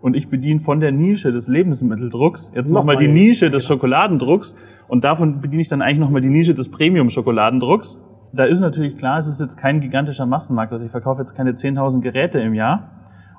und 0.00 0.16
ich 0.16 0.28
bediene 0.28 0.60
von 0.60 0.80
der 0.80 0.92
Nische 0.92 1.32
des 1.32 1.48
Lebensmitteldrucks 1.48 2.52
jetzt 2.54 2.70
nochmal 2.70 2.96
noch 2.96 3.02
die 3.02 3.08
Nische 3.08 3.50
des 3.50 3.66
Schokoladendrucks 3.66 4.56
und 4.86 5.04
davon 5.04 5.40
bediene 5.40 5.62
ich 5.62 5.68
dann 5.68 5.82
eigentlich 5.82 5.98
nochmal 5.98 6.22
die 6.22 6.28
Nische 6.28 6.54
des 6.54 6.70
Premium-Schokoladendrucks. 6.70 8.00
Da 8.32 8.44
ist 8.44 8.60
natürlich 8.60 8.96
klar, 8.96 9.18
es 9.18 9.26
ist 9.26 9.40
jetzt 9.40 9.56
kein 9.56 9.80
gigantischer 9.80 10.26
Massenmarkt, 10.26 10.72
also 10.72 10.84
ich 10.84 10.90
verkaufe 10.90 11.22
jetzt 11.22 11.34
keine 11.34 11.52
10.000 11.52 12.00
Geräte 12.00 12.38
im 12.38 12.54
Jahr 12.54 12.90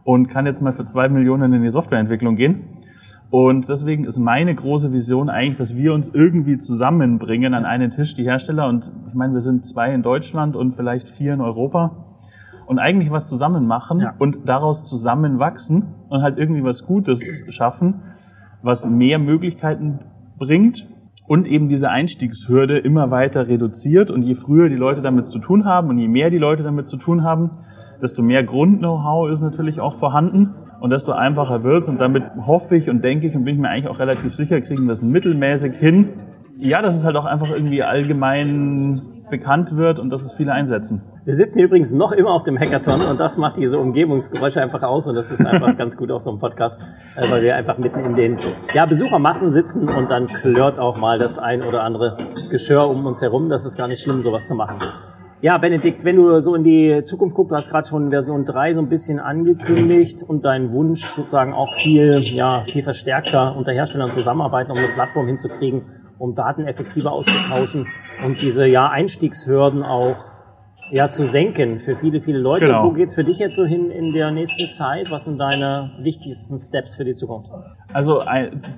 und 0.03 0.27
kann 0.27 0.45
jetzt 0.45 0.61
mal 0.61 0.73
für 0.73 0.85
zwei 0.85 1.09
Millionen 1.09 1.53
in 1.53 1.63
die 1.63 1.71
Softwareentwicklung 1.71 2.35
gehen. 2.35 2.61
Und 3.31 3.69
deswegen 3.69 4.05
ist 4.05 4.17
meine 4.17 4.55
große 4.55 4.91
Vision 4.91 5.29
eigentlich, 5.29 5.59
dass 5.59 5.75
wir 5.75 5.93
uns 5.93 6.09
irgendwie 6.09 6.57
zusammenbringen 6.57 7.53
an 7.53 7.63
einen 7.63 7.91
Tisch, 7.91 8.15
die 8.15 8.23
Hersteller. 8.23 8.67
Und 8.67 8.91
ich 9.07 9.13
meine, 9.13 9.33
wir 9.33 9.41
sind 9.41 9.67
zwei 9.67 9.93
in 9.93 10.01
Deutschland 10.01 10.55
und 10.55 10.75
vielleicht 10.75 11.09
vier 11.09 11.35
in 11.35 11.41
Europa 11.41 12.08
und 12.69 12.77
eigentlich 12.77 13.09
was 13.09 13.27
zusammen 13.27 13.65
machen 13.65 13.99
ja. 13.99 14.13
und 14.19 14.47
daraus 14.47 14.85
zusammen 14.85 15.39
wachsen 15.39 15.95
und 16.07 16.21
halt 16.21 16.37
irgendwie 16.37 16.63
was 16.63 16.85
Gutes 16.85 17.43
schaffen, 17.49 18.01
was 18.61 18.87
mehr 18.87 19.17
Möglichkeiten 19.17 20.01
bringt 20.37 20.87
und 21.25 21.47
eben 21.47 21.67
diese 21.67 21.89
Einstiegshürde 21.89 22.77
immer 22.77 23.09
weiter 23.09 23.47
reduziert. 23.47 24.11
Und 24.11 24.21
je 24.21 24.35
früher 24.35 24.69
die 24.69 24.75
Leute 24.75 25.01
damit 25.01 25.29
zu 25.29 25.39
tun 25.39 25.65
haben 25.65 25.89
und 25.89 25.97
je 25.97 26.07
mehr 26.07 26.29
die 26.29 26.37
Leute 26.37 26.61
damit 26.61 26.87
zu 26.87 26.97
tun 26.97 27.23
haben, 27.23 27.49
desto 28.03 28.21
mehr 28.21 28.43
Grund-Know-how 28.43 29.31
ist 29.31 29.41
natürlich 29.41 29.81
auch 29.81 29.95
vorhanden 29.95 30.53
und 30.79 30.91
desto 30.91 31.11
einfacher 31.13 31.63
wird's. 31.63 31.89
Und 31.89 31.99
damit 31.99 32.23
hoffe 32.45 32.75
ich 32.75 32.87
und 32.87 33.03
denke 33.03 33.25
ich 33.25 33.35
und 33.35 33.45
bin 33.45 33.55
ich 33.55 33.61
mir 33.61 33.69
eigentlich 33.69 33.87
auch 33.87 33.97
relativ 33.97 34.35
sicher, 34.35 34.61
kriegen 34.61 34.85
wir 34.85 34.93
es 34.93 35.01
mittelmäßig 35.01 35.73
hin. 35.73 36.09
Ja, 36.59 36.83
dass 36.83 36.95
es 36.95 37.03
halt 37.03 37.15
auch 37.15 37.25
einfach 37.25 37.49
irgendwie 37.49 37.81
allgemein 37.81 39.01
bekannt 39.29 39.75
wird 39.75 39.99
und 39.99 40.09
dass 40.09 40.21
es 40.21 40.33
viele 40.33 40.51
einsetzen. 40.51 41.01
Wir 41.25 41.33
sitzen 41.33 41.59
übrigens 41.59 41.93
noch 41.93 42.11
immer 42.11 42.31
auf 42.31 42.43
dem 42.43 42.59
Hackathon 42.59 43.01
und 43.01 43.19
das 43.19 43.37
macht 43.37 43.57
diese 43.57 43.79
Umgebungsgeräusche 43.79 44.61
einfach 44.61 44.81
aus 44.83 45.07
und 45.07 45.15
das 45.15 45.31
ist 45.31 45.45
einfach 45.45 45.77
ganz 45.77 45.95
gut 45.95 46.11
auf 46.11 46.21
so 46.21 46.31
einem 46.31 46.39
Podcast, 46.39 46.81
äh, 47.15 47.29
weil 47.29 47.43
wir 47.43 47.55
einfach 47.55 47.77
mitten 47.77 48.03
in 48.03 48.15
den 48.15 48.37
ja, 48.73 48.85
Besuchermassen 48.85 49.51
sitzen 49.51 49.87
und 49.89 50.09
dann 50.09 50.27
klirrt 50.27 50.79
auch 50.79 50.99
mal 50.99 51.19
das 51.19 51.39
ein 51.39 51.61
oder 51.61 51.83
andere 51.83 52.17
Geschirr 52.49 52.87
um 52.87 53.05
uns 53.05 53.21
herum. 53.21 53.49
Das 53.49 53.65
ist 53.65 53.77
gar 53.77 53.87
nicht 53.87 54.01
schlimm, 54.01 54.21
sowas 54.21 54.47
zu 54.47 54.55
machen. 54.55 54.79
Ja, 55.41 55.57
Benedikt, 55.57 56.03
wenn 56.03 56.17
du 56.17 56.41
so 56.41 56.53
in 56.53 56.65
die 56.65 57.01
Zukunft 57.05 57.33
guckst, 57.33 57.51
du 57.51 57.55
hast 57.55 57.69
gerade 57.69 57.87
schon 57.87 58.09
Version 58.09 58.43
3 58.43 58.73
so 58.73 58.81
ein 58.81 58.89
bisschen 58.89 59.19
angekündigt 59.19 60.21
und 60.21 60.43
deinen 60.43 60.73
Wunsch 60.73 61.05
sozusagen 61.05 61.53
auch 61.53 61.73
viel, 61.75 62.19
ja, 62.23 62.63
viel 62.65 62.83
verstärkter 62.83 63.55
unter 63.55 63.71
Herstellern 63.71 64.11
zusammenarbeiten, 64.11 64.71
um 64.71 64.77
eine 64.77 64.87
Plattform 64.87 65.27
hinzukriegen, 65.27 65.83
um 66.19 66.35
Daten 66.35 66.65
effektiver 66.65 67.11
auszutauschen 67.11 67.87
und 68.25 68.41
diese 68.41 68.67
ja, 68.67 68.89
Einstiegshürden 68.89 69.83
auch 69.83 70.17
ja, 70.91 71.09
zu 71.09 71.23
senken 71.23 71.79
für 71.79 71.95
viele, 71.95 72.19
viele 72.19 72.39
Leute. 72.39 72.65
Genau. 72.65 72.85
Wo 72.85 72.91
geht's 72.91 73.13
für 73.13 73.23
dich 73.23 73.37
jetzt 73.37 73.55
so 73.55 73.65
hin 73.65 73.91
in 73.91 74.13
der 74.13 74.31
nächsten 74.31 74.67
Zeit? 74.69 75.11
Was 75.11 75.25
sind 75.25 75.37
deine 75.37 75.91
wichtigsten 76.01 76.57
Steps 76.57 76.95
für 76.95 77.05
die 77.05 77.13
Zukunft? 77.13 77.51
Also 77.93 78.23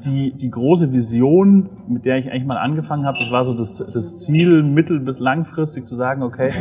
die, 0.04 0.34
die 0.34 0.50
große 0.50 0.92
Vision, 0.92 1.70
mit 1.88 2.06
der 2.06 2.18
ich 2.18 2.30
eigentlich 2.30 2.46
mal 2.46 2.58
angefangen 2.58 3.06
habe, 3.06 3.18
das 3.18 3.32
war 3.32 3.46
so 3.46 3.54
das, 3.54 3.78
das 3.78 4.18
Ziel, 4.20 4.62
mittel- 4.62 5.00
bis 5.00 5.20
langfristig 5.20 5.88
zu 5.88 5.96
sagen, 5.96 6.22
okay, 6.22 6.52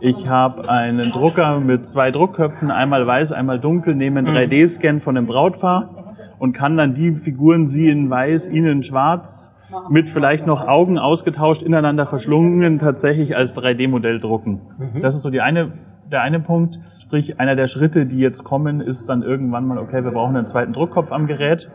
ich 0.00 0.26
habe 0.26 0.68
einen 0.68 1.10
Drucker 1.10 1.60
mit 1.60 1.86
zwei 1.86 2.10
Druckköpfen, 2.10 2.70
einmal 2.70 3.06
weiß, 3.06 3.32
einmal 3.32 3.60
dunkel, 3.60 3.94
nehme 3.94 4.20
einen 4.20 4.28
3D-Scan 4.28 5.00
von 5.00 5.14
dem 5.14 5.26
Brautpaar 5.26 6.14
und 6.38 6.52
kann 6.52 6.76
dann 6.76 6.94
die 6.94 7.12
Figuren, 7.12 7.66
sie 7.66 7.88
in 7.88 8.10
weiß, 8.10 8.48
ihnen 8.48 8.66
in 8.66 8.82
schwarz, 8.82 9.51
mit 9.88 10.10
vielleicht 10.10 10.46
noch 10.46 10.66
Augen 10.66 10.98
ausgetauscht, 10.98 11.62
ineinander 11.62 12.06
verschlungen, 12.06 12.78
tatsächlich 12.78 13.36
als 13.36 13.56
3D-Modell 13.56 14.20
drucken. 14.20 14.60
Mhm. 14.78 15.02
Das 15.02 15.14
ist 15.14 15.22
so 15.22 15.30
die 15.30 15.40
eine, 15.40 15.72
der 16.10 16.22
eine 16.22 16.40
Punkt. 16.40 16.78
Sprich, 16.98 17.40
einer 17.40 17.56
der 17.56 17.66
Schritte, 17.66 18.06
die 18.06 18.18
jetzt 18.18 18.44
kommen, 18.44 18.80
ist 18.80 19.08
dann 19.08 19.22
irgendwann 19.22 19.66
mal, 19.66 19.78
okay, 19.78 20.04
wir 20.04 20.12
brauchen 20.12 20.36
einen 20.36 20.46
zweiten 20.46 20.72
Druckkopf 20.72 21.12
am 21.12 21.26
Gerät. 21.26 21.70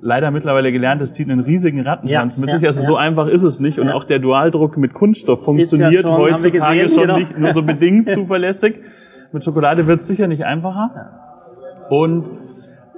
Leider 0.00 0.30
mittlerweile 0.30 0.70
gelernt, 0.70 1.02
es 1.02 1.12
zieht 1.12 1.28
einen 1.28 1.40
riesigen 1.40 1.80
Rattenschwanz 1.80 2.36
ja, 2.36 2.40
mit 2.40 2.50
sich. 2.50 2.64
Also 2.64 2.82
ja. 2.82 2.86
so 2.86 2.96
einfach 2.96 3.26
ist 3.26 3.42
es 3.42 3.58
nicht. 3.58 3.78
Und 3.80 3.88
auch 3.88 4.04
der 4.04 4.20
Dualdruck 4.20 4.76
mit 4.76 4.94
Kunststoff 4.94 5.44
funktioniert 5.44 5.92
ja 5.92 6.00
schon, 6.02 6.16
heutzutage 6.16 6.82
gesehen, 6.82 6.88
schon 6.88 7.02
genau. 7.02 7.18
nicht 7.18 7.38
nur 7.38 7.52
so 7.52 7.62
bedingt 7.62 8.08
zuverlässig. 8.10 8.76
Mit 9.32 9.44
Schokolade 9.44 9.86
wird 9.86 10.00
es 10.00 10.06
sicher 10.06 10.28
nicht 10.28 10.44
einfacher. 10.44 11.10
Und 11.90 12.30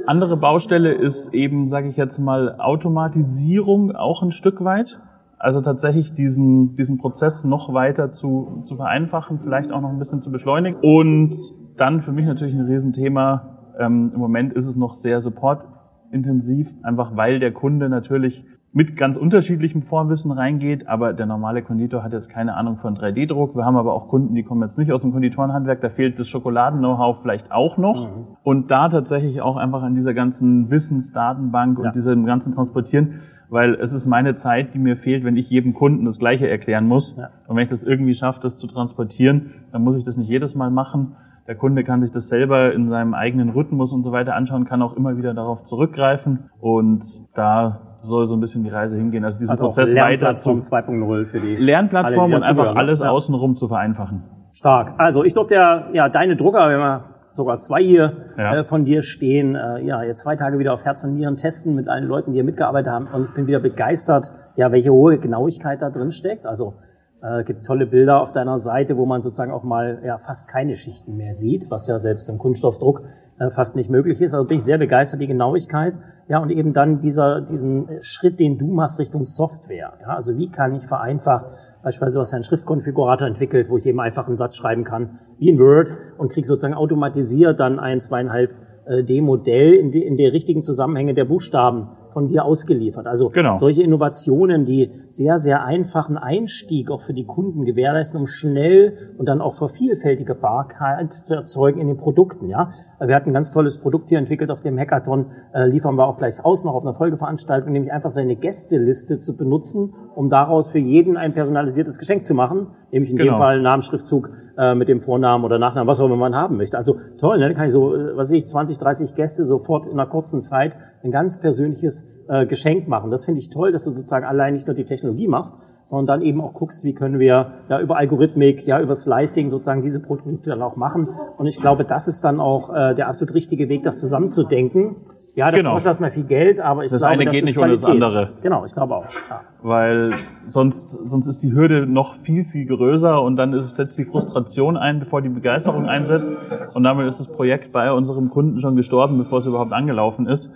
andere 0.06 0.36
Baustelle 0.36 0.92
ist 0.92 1.34
eben, 1.34 1.68
sage 1.68 1.88
ich 1.88 1.96
jetzt 1.96 2.18
mal, 2.18 2.56
Automatisierung 2.58 3.92
auch 3.92 4.22
ein 4.22 4.32
Stück 4.32 4.62
weit. 4.64 5.00
Also 5.38 5.60
tatsächlich 5.62 6.12
diesen, 6.12 6.76
diesen 6.76 6.98
Prozess 6.98 7.44
noch 7.44 7.72
weiter 7.72 8.12
zu, 8.12 8.62
zu 8.66 8.76
vereinfachen, 8.76 9.38
vielleicht 9.38 9.72
auch 9.72 9.80
noch 9.80 9.88
ein 9.88 9.98
bisschen 9.98 10.20
zu 10.20 10.30
beschleunigen. 10.30 10.78
Und 10.82 11.34
dann 11.76 12.02
für 12.02 12.12
mich 12.12 12.26
natürlich 12.26 12.54
ein 12.54 12.66
Riesenthema. 12.66 13.72
Ähm, 13.78 14.12
Im 14.14 14.20
Moment 14.20 14.52
ist 14.52 14.66
es 14.66 14.76
noch 14.76 14.92
sehr 14.92 15.20
supportintensiv, 15.20 16.74
einfach 16.82 17.16
weil 17.16 17.40
der 17.40 17.52
Kunde 17.52 17.88
natürlich 17.88 18.44
mit 18.72 18.96
ganz 18.96 19.16
unterschiedlichem 19.16 19.82
Vorwissen 19.82 20.30
reingeht, 20.30 20.86
aber 20.86 21.12
der 21.12 21.26
normale 21.26 21.62
Konditor 21.62 22.04
hat 22.04 22.12
jetzt 22.12 22.28
keine 22.28 22.54
Ahnung 22.54 22.76
von 22.76 22.96
3D-Druck. 22.96 23.56
Wir 23.56 23.64
haben 23.64 23.76
aber 23.76 23.92
auch 23.92 24.08
Kunden, 24.08 24.34
die 24.34 24.44
kommen 24.44 24.62
jetzt 24.62 24.78
nicht 24.78 24.92
aus 24.92 25.02
dem 25.02 25.12
Konditorenhandwerk, 25.12 25.80
da 25.80 25.88
fehlt 25.88 26.18
das 26.20 26.28
Schokoladen-Know-how 26.28 27.20
vielleicht 27.20 27.50
auch 27.50 27.78
noch. 27.78 28.06
Mhm. 28.06 28.26
Und 28.44 28.70
da 28.70 28.88
tatsächlich 28.88 29.42
auch 29.42 29.56
einfach 29.56 29.82
an 29.82 29.94
dieser 29.94 30.14
ganzen 30.14 30.70
Wissensdatenbank 30.70 31.78
ja. 31.78 31.86
und 31.86 31.94
diesem 31.96 32.24
ganzen 32.26 32.54
Transportieren, 32.54 33.20
weil 33.48 33.74
es 33.74 33.92
ist 33.92 34.06
meine 34.06 34.36
Zeit, 34.36 34.72
die 34.72 34.78
mir 34.78 34.96
fehlt, 34.96 35.24
wenn 35.24 35.36
ich 35.36 35.50
jedem 35.50 35.74
Kunden 35.74 36.04
das 36.04 36.20
Gleiche 36.20 36.48
erklären 36.48 36.86
muss. 36.86 37.16
Ja. 37.16 37.30
Und 37.48 37.56
wenn 37.56 37.64
ich 37.64 37.70
das 37.70 37.82
irgendwie 37.82 38.14
schaffe, 38.14 38.38
das 38.40 38.56
zu 38.56 38.68
transportieren, 38.68 39.50
dann 39.72 39.82
muss 39.82 39.96
ich 39.96 40.04
das 40.04 40.16
nicht 40.16 40.28
jedes 40.28 40.54
Mal 40.54 40.70
machen. 40.70 41.16
Der 41.48 41.56
Kunde 41.56 41.82
kann 41.82 42.00
sich 42.00 42.12
das 42.12 42.28
selber 42.28 42.72
in 42.72 42.88
seinem 42.88 43.14
eigenen 43.14 43.48
Rhythmus 43.48 43.92
und 43.92 44.04
so 44.04 44.12
weiter 44.12 44.36
anschauen, 44.36 44.66
kann 44.66 44.82
auch 44.82 44.96
immer 44.96 45.16
wieder 45.16 45.34
darauf 45.34 45.64
zurückgreifen. 45.64 46.50
Und 46.60 47.04
da 47.34 47.89
soll 48.02 48.28
so 48.28 48.34
ein 48.34 48.40
bisschen 48.40 48.62
die 48.62 48.70
Reise 48.70 48.96
hingehen. 48.96 49.24
Also 49.24 49.38
diesen 49.38 49.50
also 49.50 49.64
Prozess 49.64 49.94
weiter 49.94 50.36
zu 50.36 50.50
2.0 50.50 51.26
für 51.26 51.40
die 51.40 51.54
Lernplattform 51.54 52.32
und 52.32 52.42
einfach 52.42 52.74
alles 52.76 53.00
ja. 53.00 53.10
außenrum 53.10 53.56
zu 53.56 53.68
vereinfachen. 53.68 54.22
Stark. 54.52 54.94
Also 54.98 55.24
ich 55.24 55.34
durfte 55.34 55.54
ja, 55.54 55.88
ja 55.92 56.08
deine 56.08 56.36
Drucker, 56.36 56.68
wenn 56.68 56.78
wir 56.78 57.04
sogar 57.32 57.58
zwei 57.58 57.82
hier 57.82 58.12
ja. 58.36 58.56
äh, 58.56 58.64
von 58.64 58.84
dir 58.84 59.02
stehen, 59.02 59.54
äh, 59.54 59.80
ja 59.84 60.02
jetzt 60.02 60.22
zwei 60.22 60.36
Tage 60.36 60.58
wieder 60.58 60.72
auf 60.72 60.84
Herz 60.84 61.04
und 61.04 61.14
Nieren 61.14 61.36
testen 61.36 61.74
mit 61.74 61.88
allen 61.88 62.04
Leuten, 62.04 62.32
die 62.32 62.36
hier 62.36 62.44
mitgearbeitet 62.44 62.92
haben 62.92 63.06
und 63.06 63.24
ich 63.24 63.34
bin 63.34 63.46
wieder 63.46 63.60
begeistert, 63.60 64.30
ja 64.56 64.72
welche 64.72 64.90
hohe 64.90 65.18
Genauigkeit 65.18 65.80
da 65.80 65.90
drin 65.90 66.10
steckt. 66.10 66.46
Also 66.46 66.74
äh, 67.22 67.44
gibt 67.44 67.66
tolle 67.66 67.86
Bilder 67.86 68.22
auf 68.22 68.32
deiner 68.32 68.58
Seite, 68.58 68.96
wo 68.96 69.06
man 69.06 69.20
sozusagen 69.20 69.52
auch 69.52 69.62
mal 69.62 70.00
ja, 70.04 70.18
fast 70.18 70.48
keine 70.48 70.74
Schichten 70.74 71.16
mehr 71.16 71.34
sieht, 71.34 71.70
was 71.70 71.86
ja 71.86 71.98
selbst 71.98 72.28
im 72.30 72.38
Kunststoffdruck 72.38 73.02
äh, 73.38 73.50
fast 73.50 73.76
nicht 73.76 73.90
möglich 73.90 74.20
ist. 74.20 74.34
Also 74.34 74.46
bin 74.46 74.56
ich 74.56 74.64
sehr 74.64 74.78
begeistert, 74.78 75.20
die 75.20 75.26
Genauigkeit. 75.26 75.98
Ja, 76.28 76.38
und 76.38 76.50
eben 76.50 76.72
dann 76.72 77.00
dieser, 77.00 77.40
diesen 77.42 77.88
Schritt, 78.00 78.40
den 78.40 78.58
du 78.58 78.68
machst 78.68 78.98
Richtung 78.98 79.24
Software. 79.24 79.92
Ja, 80.00 80.08
also 80.08 80.36
wie 80.38 80.48
kann 80.50 80.74
ich 80.74 80.86
vereinfacht, 80.86 81.46
beispielsweise 81.82 82.14
du 82.14 82.20
hast 82.20 82.34
einen 82.34 82.44
Schriftkonfigurator 82.44 83.26
entwickelt, 83.26 83.68
wo 83.68 83.76
ich 83.76 83.86
eben 83.86 84.00
einfach 84.00 84.26
einen 84.26 84.36
Satz 84.36 84.56
schreiben 84.56 84.84
kann, 84.84 85.18
wie 85.38 85.48
in 85.48 85.58
Word 85.58 85.92
und 86.18 86.32
krieg 86.32 86.46
sozusagen 86.46 86.74
automatisiert 86.74 87.60
dann 87.60 87.78
ein 87.78 88.00
zweieinhalb 88.00 88.50
äh, 88.86 89.04
D-Modell 89.04 89.74
in, 89.74 89.92
in 89.92 90.16
die 90.16 90.26
richtigen 90.26 90.62
Zusammenhänge 90.62 91.14
der 91.14 91.26
Buchstaben 91.26 91.88
von 92.12 92.28
dir 92.28 92.44
ausgeliefert. 92.44 93.06
Also 93.06 93.30
genau. 93.30 93.56
solche 93.56 93.82
Innovationen, 93.82 94.64
die 94.64 94.90
sehr, 95.10 95.38
sehr 95.38 95.64
einfachen 95.64 96.16
Einstieg 96.16 96.90
auch 96.90 97.00
für 97.00 97.14
die 97.14 97.24
Kunden 97.24 97.64
gewährleisten, 97.64 98.20
um 98.20 98.26
schnell 98.26 99.14
und 99.18 99.28
dann 99.28 99.40
auch 99.40 99.54
Vervielfältigbarkeit 99.54 101.12
zu 101.12 101.34
erzeugen 101.34 101.80
in 101.80 101.88
den 101.88 101.96
Produkten. 101.96 102.48
Ja, 102.48 102.68
Wir 103.04 103.14
hatten 103.14 103.30
ein 103.30 103.34
ganz 103.34 103.52
tolles 103.52 103.78
Produkt 103.78 104.08
hier 104.08 104.18
entwickelt 104.18 104.50
auf 104.50 104.60
dem 104.60 104.78
Hackathon, 104.78 105.26
äh, 105.52 105.66
liefern 105.66 105.96
wir 105.96 106.06
auch 106.06 106.16
gleich 106.16 106.44
aus 106.44 106.64
noch 106.64 106.74
auf 106.74 106.84
einer 106.84 106.94
Folgeveranstaltung, 106.94 107.72
nämlich 107.72 107.92
einfach 107.92 108.10
seine 108.10 108.36
Gästeliste 108.36 109.18
zu 109.18 109.36
benutzen, 109.36 109.94
um 110.14 110.30
daraus 110.30 110.68
für 110.68 110.78
jeden 110.78 111.16
ein 111.16 111.32
personalisiertes 111.32 111.98
Geschenk 111.98 112.24
zu 112.24 112.34
machen, 112.34 112.68
nämlich 112.90 113.10
in 113.10 113.16
genau. 113.16 113.34
dem 113.34 113.38
Fall 113.38 113.62
Namensschriftzug 113.62 114.30
äh, 114.58 114.74
mit 114.74 114.88
dem 114.88 115.00
Vornamen 115.00 115.44
oder 115.44 115.58
Nachnamen, 115.58 115.88
was 115.88 116.00
auch 116.00 116.06
immer 116.06 116.16
man 116.16 116.34
haben 116.34 116.56
möchte. 116.56 116.76
Also 116.76 116.96
toll, 117.18 117.38
ne? 117.38 117.46
dann 117.46 117.56
kann 117.56 117.66
ich 117.66 117.72
so, 117.72 117.94
äh, 117.94 118.16
was 118.16 118.28
weiß 118.28 118.32
ich, 118.32 118.46
20, 118.46 118.78
30 118.78 119.14
Gäste 119.14 119.44
sofort 119.44 119.86
in 119.86 119.92
einer 119.92 120.06
kurzen 120.06 120.40
Zeit 120.40 120.76
ein 121.02 121.10
ganz 121.10 121.38
persönliches 121.38 121.99
äh, 122.28 122.46
Geschenk 122.46 122.88
machen. 122.88 123.10
Das 123.10 123.24
finde 123.24 123.40
ich 123.40 123.50
toll, 123.50 123.72
dass 123.72 123.84
du 123.84 123.90
sozusagen 123.90 124.24
allein 124.24 124.54
nicht 124.54 124.66
nur 124.66 124.74
die 124.74 124.84
Technologie 124.84 125.28
machst, 125.28 125.58
sondern 125.84 126.06
dann 126.06 126.22
eben 126.22 126.40
auch 126.40 126.54
guckst, 126.54 126.84
wie 126.84 126.94
können 126.94 127.18
wir 127.18 127.52
ja 127.68 127.80
über 127.80 127.96
Algorithmik, 127.96 128.66
ja 128.66 128.80
über 128.80 128.94
Slicing 128.94 129.48
sozusagen 129.48 129.82
diese 129.82 130.00
Produkte 130.00 130.50
dann 130.50 130.62
auch 130.62 130.76
machen. 130.76 131.08
Und 131.38 131.46
ich 131.46 131.60
glaube, 131.60 131.84
das 131.84 132.08
ist 132.08 132.24
dann 132.24 132.40
auch 132.40 132.74
äh, 132.74 132.94
der 132.94 133.08
absolut 133.08 133.34
richtige 133.34 133.68
Weg, 133.68 133.82
das 133.82 134.00
zusammenzudenken. 134.00 134.96
Ja, 135.34 135.50
das 135.50 135.60
genau. 135.60 135.72
kostet 135.72 135.90
erstmal 135.90 136.10
viel 136.10 136.24
Geld, 136.24 136.60
aber 136.60 136.84
ich 136.84 136.90
das 136.90 137.00
glaube, 137.00 137.14
eine 137.14 137.24
das 137.24 137.32
geht 137.32 137.44
ist 137.44 137.54
nicht 137.54 137.58
ohne 137.58 137.76
das 137.76 137.86
andere. 137.86 138.32
Genau, 138.42 138.64
ich 138.64 138.74
glaube 138.74 138.96
auch. 138.96 139.04
Ja. 139.28 139.42
Weil 139.62 140.10
sonst, 140.48 140.90
sonst 140.90 141.26
ist 141.28 141.42
die 141.42 141.52
Hürde 141.52 141.86
noch 141.86 142.16
viel, 142.16 142.44
viel 142.44 142.66
größer 142.66 143.22
und 143.22 143.36
dann 143.36 143.68
setzt 143.74 143.96
die 143.98 144.04
Frustration 144.04 144.76
ein, 144.76 144.98
bevor 144.98 145.22
die 145.22 145.28
Begeisterung 145.28 145.86
einsetzt. 145.86 146.32
Und 146.74 146.82
damit 146.82 147.06
ist 147.08 147.20
das 147.20 147.28
Projekt 147.28 147.72
bei 147.72 147.92
unserem 147.92 148.30
Kunden 148.30 148.60
schon 148.60 148.76
gestorben, 148.76 149.18
bevor 149.18 149.38
es 149.38 149.46
überhaupt 149.46 149.72
angelaufen 149.72 150.26
ist. 150.26 150.50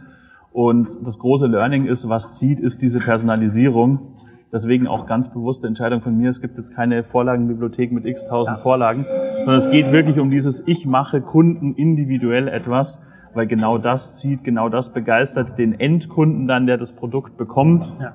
Und 0.54 0.88
das 1.04 1.18
große 1.18 1.46
Learning 1.46 1.84
ist, 1.84 2.08
was 2.08 2.38
zieht, 2.38 2.58
ist 2.58 2.80
diese 2.80 3.00
Personalisierung. 3.00 4.14
Deswegen 4.50 4.87
auch 4.87 5.06
ganz 5.06 5.28
bewusste 5.28 5.66
Entscheidung 5.66 6.00
von 6.00 6.16
mir. 6.16 6.30
Es 6.30 6.40
gibt 6.40 6.56
jetzt 6.56 6.75
keine 6.75 7.04
Vorlagenbibliothek 7.04 7.92
mit 7.92 8.06
x 8.06 8.26
tausend 8.26 8.56
ja. 8.56 8.62
Vorlagen, 8.62 9.04
sondern 9.38 9.56
es 9.56 9.70
geht 9.70 9.92
wirklich 9.92 10.18
um 10.18 10.30
dieses, 10.30 10.66
ich 10.66 10.87
mache 10.87 11.20
Kunden 11.20 11.75
individuell 11.75 12.49
etwas 12.49 13.02
weil 13.34 13.46
genau 13.46 13.78
das 13.78 14.14
zieht, 14.14 14.44
genau 14.44 14.68
das 14.68 14.92
begeistert 14.92 15.58
den 15.58 15.78
Endkunden 15.78 16.46
dann, 16.46 16.66
der 16.66 16.78
das 16.78 16.92
Produkt 16.92 17.37
bekommt. 17.37 17.92
Ja. 18.00 18.12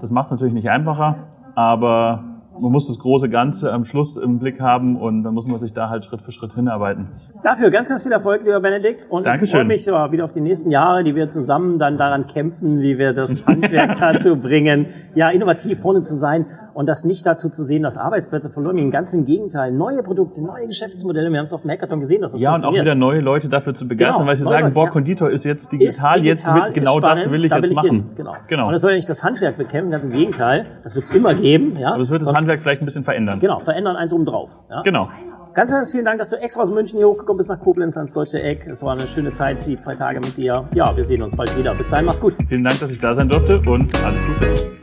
Das 0.00 0.10
macht 0.10 0.26
es 0.26 0.30
natürlich 0.32 0.54
nicht 0.54 0.70
einfacher, 0.70 1.28
aber 1.54 2.35
man 2.60 2.72
muss 2.72 2.88
das 2.88 2.98
große 2.98 3.28
Ganze 3.28 3.72
am 3.72 3.84
Schluss 3.84 4.16
im 4.16 4.38
Blick 4.38 4.60
haben 4.60 4.96
und 4.96 5.22
dann 5.22 5.34
muss 5.34 5.46
man 5.46 5.58
sich 5.60 5.72
da 5.72 5.88
halt 5.88 6.04
Schritt 6.04 6.22
für 6.22 6.32
Schritt 6.32 6.54
hinarbeiten. 6.54 7.08
Dafür 7.42 7.70
ganz, 7.70 7.88
ganz 7.88 8.02
viel 8.02 8.12
Erfolg, 8.12 8.42
lieber 8.42 8.60
Benedikt. 8.60 9.10
Und 9.10 9.24
Dankeschön. 9.24 9.70
ich 9.70 9.84
freue 9.84 10.04
mich 10.04 10.12
wieder 10.12 10.24
auf 10.24 10.32
die 10.32 10.40
nächsten 10.40 10.70
Jahre, 10.70 11.04
die 11.04 11.14
wir 11.14 11.28
zusammen 11.28 11.78
dann 11.78 11.96
daran 11.96 12.26
kämpfen, 12.26 12.80
wie 12.80 12.98
wir 12.98 13.12
das 13.12 13.46
Handwerk 13.46 13.94
dazu 13.98 14.36
bringen, 14.36 14.86
ja, 15.14 15.30
innovativ 15.30 15.80
vorne 15.80 16.02
zu 16.02 16.14
sein 16.14 16.46
und 16.74 16.86
das 16.86 17.04
nicht 17.04 17.26
dazu 17.26 17.48
zu 17.48 17.64
sehen, 17.64 17.82
dass 17.82 17.96
Arbeitsplätze 17.96 18.50
verloren 18.50 18.76
gehen. 18.76 18.90
Ganz 18.90 19.14
im 19.14 19.24
Gegenteil. 19.24 19.72
Neue 19.72 20.02
Produkte, 20.02 20.44
neue 20.44 20.66
Geschäftsmodelle. 20.66 21.30
Wir 21.30 21.38
haben 21.38 21.44
es 21.44 21.54
auf 21.54 21.62
dem 21.62 21.70
Hackathon 21.70 22.00
gesehen, 22.00 22.20
dass 22.20 22.32
das 22.32 22.40
Ja, 22.40 22.54
und 22.54 22.64
auch 22.64 22.74
wieder 22.74 22.94
neue 22.94 23.20
Leute 23.20 23.48
dafür 23.48 23.74
zu 23.74 23.88
begeistern, 23.88 24.18
genau, 24.18 24.28
weil 24.28 24.36
sie 24.36 24.44
sagen, 24.44 24.74
boah, 24.74 24.84
ja. 24.84 24.90
Konditor 24.90 25.30
ist 25.30 25.44
jetzt 25.44 25.72
digital, 25.72 25.86
ist 25.88 26.02
digital 26.02 26.24
jetzt 26.24 26.54
wird, 26.54 26.74
genau 26.74 26.98
spannend, 26.98 27.18
das 27.18 27.30
will 27.30 27.44
ich 27.44 27.50
da 27.50 27.56
jetzt 27.58 27.70
ich 27.70 27.76
machen. 27.76 27.90
Hin. 27.90 28.04
Genau. 28.16 28.34
genau. 28.46 28.66
Und 28.66 28.72
das 28.72 28.82
soll 28.82 28.90
ja 28.90 28.96
nicht 28.96 29.08
das 29.08 29.24
Handwerk 29.24 29.56
bekämpfen, 29.56 29.90
ganz 29.90 30.04
im 30.04 30.12
Gegenteil. 30.12 30.66
Das 30.82 30.94
wird 30.94 31.04
es 31.04 31.10
immer 31.12 31.34
geben. 31.34 31.78
Ja? 31.78 31.94
Aber 31.94 32.02
es 32.02 32.10
wird 32.10 32.22
das 32.22 32.32
Handwerk 32.32 32.45
vielleicht 32.46 32.82
ein 32.82 32.86
bisschen 32.86 33.04
verändern. 33.04 33.40
Genau, 33.40 33.60
verändern 33.60 33.96
eins 33.96 34.12
oben 34.12 34.24
drauf. 34.24 34.50
Ja? 34.70 34.82
Genau. 34.82 35.08
Ganz, 35.54 35.70
ganz 35.70 35.90
vielen 35.90 36.04
Dank, 36.04 36.18
dass 36.18 36.30
du 36.30 36.36
extra 36.36 36.62
aus 36.62 36.70
München 36.70 36.98
hier 36.98 37.08
hochgekommen 37.08 37.38
bist 37.38 37.48
nach 37.48 37.58
Koblenz 37.58 37.96
ans 37.96 38.12
Deutsche 38.12 38.42
Eck. 38.42 38.66
Es 38.66 38.82
war 38.82 38.92
eine 38.92 39.08
schöne 39.08 39.32
Zeit, 39.32 39.66
die 39.66 39.78
zwei 39.78 39.94
Tage 39.94 40.20
mit 40.20 40.36
dir. 40.36 40.68
Ja, 40.74 40.94
wir 40.94 41.02
sehen 41.02 41.22
uns 41.22 41.34
bald 41.34 41.56
wieder. 41.58 41.74
Bis 41.74 41.88
dahin, 41.88 42.04
mach's 42.04 42.20
gut. 42.20 42.34
Vielen 42.48 42.64
Dank, 42.64 42.78
dass 42.78 42.90
ich 42.90 43.00
da 43.00 43.14
sein 43.14 43.28
durfte 43.28 43.62
und 43.66 43.90
alles 44.04 44.20
Gute. 44.26 44.76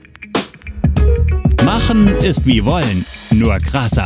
Machen 1.63 2.07
ist 2.17 2.45
wie 2.47 2.65
wollen, 2.65 3.05
nur 3.31 3.57
krasser. 3.59 4.05